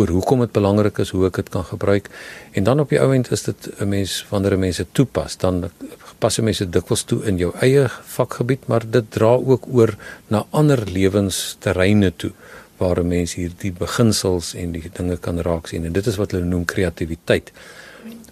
oor 0.00 0.08
hoekom 0.08 0.40
dit 0.46 0.54
belangrik 0.56 0.98
is 1.04 1.12
hoe 1.12 1.26
ek 1.28 1.42
dit 1.42 1.50
kan 1.52 1.66
gebruik? 1.68 2.08
En 2.56 2.64
dan 2.64 2.80
op 2.80 2.92
die 2.92 3.00
ou 3.02 3.10
end 3.14 3.28
is 3.30 3.44
dit 3.44 3.68
'n 3.76 3.88
mens 3.88 4.24
wanneer 4.30 4.58
mense 4.58 4.86
toepas, 4.92 5.36
dan 5.36 5.70
pas 6.18 6.38
mense 6.40 6.64
dikwels 6.64 7.04
toe 7.04 7.20
in 7.28 7.36
jou 7.36 7.52
eie 7.60 7.88
vakgebied, 8.16 8.66
maar 8.66 8.82
dit 8.90 9.04
dra 9.10 9.36
ook 9.36 9.66
oor 9.68 9.96
na 10.28 10.46
ander 10.50 10.80
lewensterreine 10.88 12.12
toe 12.16 12.32
waar 12.76 13.00
'n 13.00 13.08
mens 13.08 13.34
hierdie 13.34 13.72
beginsels 13.72 14.54
en 14.54 14.72
die 14.72 14.90
dinge 14.92 15.16
kan 15.16 15.40
raak 15.40 15.66
sien 15.66 15.84
en 15.84 15.92
dit 15.92 16.06
is 16.06 16.16
wat 16.16 16.30
hulle 16.30 16.44
noem 16.44 16.64
kreatiwiteit. 16.64 17.52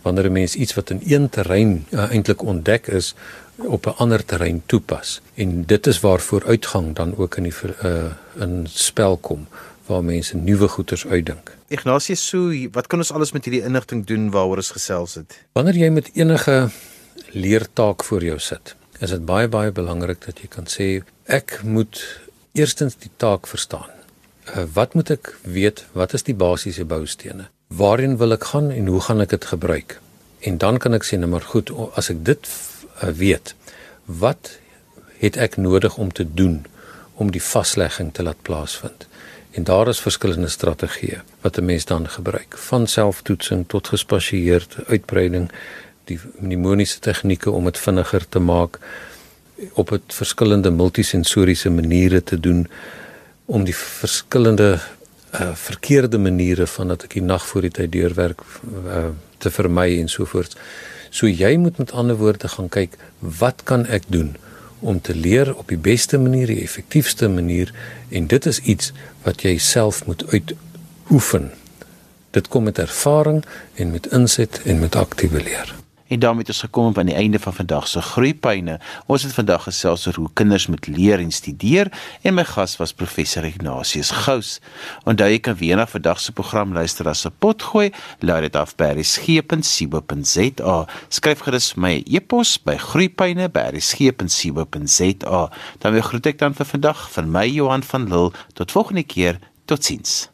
Wanneer 0.03 0.29
'n 0.29 0.33
mens 0.33 0.55
iets 0.55 0.75
wat 0.75 0.91
in 0.91 1.01
een 1.05 1.29
terrein 1.29 1.87
uh, 1.91 2.11
eintlik 2.11 2.43
ontdek 2.43 2.87
is 2.87 3.15
op 3.57 3.87
'n 3.87 3.97
ander 3.97 4.25
terrein 4.25 4.63
toepas 4.67 5.21
en 5.35 5.65
dit 5.65 5.87
is 5.87 6.01
waar 6.01 6.21
vooruitgang 6.21 6.95
dan 6.95 7.17
ook 7.17 7.37
in 7.37 7.43
die 7.43 7.55
uh, 7.83 8.13
in 8.35 8.67
spel 8.69 9.17
kom 9.17 9.47
waar 9.87 10.05
mense 10.05 10.37
nuwe 10.37 10.69
goeders 10.69 11.07
uitdink. 11.07 11.57
Ignatius, 11.69 12.29
so 12.29 12.69
wat 12.73 12.87
kan 12.87 12.99
ons 12.99 13.13
alles 13.13 13.33
met 13.33 13.45
hierdie 13.45 13.65
inligting 13.65 14.07
doen 14.07 14.31
waaroor 14.31 14.57
ons 14.57 14.71
gesels 14.71 15.15
het? 15.15 15.39
Wanneer 15.53 15.77
jy 15.77 15.89
met 15.89 16.11
enige 16.15 16.71
leertaak 17.31 18.05
voor 18.05 18.25
jou 18.25 18.39
sit, 18.39 18.77
is 18.99 19.11
dit 19.11 19.25
baie 19.25 19.49
baie 19.49 19.73
belangrik 19.73 20.25
dat 20.25 20.41
jy 20.41 20.49
kan 20.49 20.67
sê 20.71 21.03
ek 21.25 21.61
moet 21.63 22.01
eerstens 22.55 22.97
die 22.97 23.11
taak 23.17 23.47
verstaan. 23.47 23.91
Uh, 24.45 24.65
wat 24.73 24.95
moet 24.95 25.11
ek 25.11 25.35
weet? 25.43 25.85
Wat 25.93 26.13
is 26.15 26.23
die 26.23 26.37
basiese 26.37 26.85
boustene? 26.85 27.49
Waarheen 27.69 28.17
wil 28.17 28.37
ek 28.37 28.45
gaan 28.53 28.71
en 28.71 28.87
hoe 28.87 29.01
gaan 29.01 29.21
ek 29.25 29.35
dit 29.35 29.45
gebruik? 29.45 29.99
En 30.45 30.59
dan 30.59 30.79
kan 30.79 30.95
ek 30.95 31.05
sê 31.05 31.19
nou 31.19 31.31
maar 31.33 31.45
goed, 31.49 31.73
as 31.97 32.11
ek 32.13 32.25
dit 32.25 32.49
weet, 33.01 33.55
wat 34.05 34.59
het 35.19 35.37
ek 35.37 35.57
nodig 35.57 35.97
om 35.97 36.13
te 36.13 36.35
doen 36.35 36.67
om 37.15 37.31
die 37.31 37.43
vaslegging 37.43 38.13
te 38.13 38.23
laat 38.23 38.43
plaasvind? 38.43 39.07
En 39.55 39.65
daar 39.65 39.89
is 39.89 40.01
verskillende 40.01 40.49
strategieë 40.49 41.23
wat 41.41 41.57
'n 41.59 41.65
mens 41.65 41.85
dan 41.85 42.09
gebruik, 42.09 42.59
van 42.59 42.87
selftoetsing 42.87 43.65
tot 43.69 43.89
gespasieerde 43.89 44.85
uitbreiding 44.87 45.51
die 46.05 46.21
mnemoniese 46.39 46.99
tegnieke 46.99 47.51
om 47.51 47.65
dit 47.65 47.79
vinniger 47.79 48.29
te 48.29 48.39
maak 48.39 48.79
op 49.73 49.93
'n 49.93 50.03
verskillende 50.07 50.71
multisensoriese 50.71 51.71
maniere 51.71 52.23
te 52.23 52.41
doen 52.41 52.69
om 53.45 53.65
die 53.65 53.77
verskillende 53.77 54.81
uh, 55.35 55.55
verkeerde 55.55 56.19
maniere 56.19 56.67
van 56.67 56.89
dat 56.89 57.03
ek 57.03 57.13
die 57.13 57.23
nag 57.23 57.47
voor 57.47 57.61
die 57.61 57.71
tyd 57.71 57.93
deurwerk 57.93 58.41
uh, 58.87 59.07
te 59.39 59.51
vermy 59.51 60.01
en 60.01 60.09
so 60.09 60.25
voort. 60.25 60.57
So 61.15 61.31
jy 61.31 61.55
moet 61.63 61.79
met 61.79 61.93
ander 61.95 62.19
woorde 62.19 62.49
gaan 62.51 62.69
kyk 62.75 62.97
wat 63.23 63.63
kan 63.71 63.87
ek 63.87 64.09
doen 64.11 64.35
om 64.83 64.99
te 65.01 65.15
leer 65.15 65.53
op 65.55 65.71
die 65.71 65.79
beste 65.79 66.19
manier, 66.19 66.51
die 66.51 66.65
effektiefste 66.67 67.29
manier 67.31 67.71
en 68.11 68.27
dit 68.27 68.47
is 68.51 68.59
iets 68.61 68.91
wat 69.23 69.47
jy 69.47 69.55
self 69.63 70.03
moet 70.11 70.27
uitoefen. 70.35 71.53
Dit 72.35 72.51
kom 72.51 72.67
met 72.67 72.83
ervaring 72.83 73.45
en 73.79 73.95
met 73.95 74.11
inset 74.13 74.61
en 74.67 74.83
met 74.83 74.99
aktiewe 74.99 75.43
leer. 75.43 75.84
En 76.09 76.19
daarmee 76.19 76.41
het 76.41 76.49
ons 76.49 76.61
gekom 76.61 76.93
aan 76.97 77.07
die 77.07 77.15
einde 77.15 77.39
van 77.39 77.55
vandag 77.55 77.89
se 77.89 78.03
groeipyne. 78.03 78.81
Ons 79.07 79.23
het 79.23 79.33
vandag 79.33 79.63
gesels 79.63 80.07
oor 80.07 80.15
hoe 80.15 80.31
kinders 80.33 80.67
moet 80.67 80.87
leer 80.87 81.19
en 81.19 81.33
studeer 81.33 81.93
en 82.23 82.35
my 82.35 82.45
gas 82.45 82.77
was 82.77 82.93
professor 82.93 83.45
Ignatius 83.45 84.11
Gous. 84.11 84.61
Onthou 85.05 85.31
jy 85.31 85.41
kan 85.41 85.57
weer 85.57 85.77
na 85.77 85.87
vandag 85.87 86.21
se 86.21 86.33
program 86.33 86.73
luister 86.73 87.09
as 87.09 87.27
'n 87.27 87.33
potgooi. 87.39 87.93
Laat 88.19 88.41
dit 88.41 88.57
af 88.57 88.77
by 88.77 88.85
resgep.co.za. 88.85 90.87
Skryf 91.09 91.41
gerus 91.41 91.75
my 91.75 92.03
e-pos 92.07 92.63
by 92.63 92.77
groeipyne@resgep.co.za. 92.77 95.51
Dan 95.79 96.03
groet 96.03 96.27
ek 96.27 96.39
dan 96.39 96.55
vir 96.55 96.67
vandag 96.67 97.11
van 97.11 97.31
my 97.31 97.47
Johan 97.47 97.83
van 97.83 98.09
Lille. 98.09 98.33
Tot 98.53 98.71
volgende 98.71 99.03
keer. 99.03 99.39
Totsiens. 99.65 100.34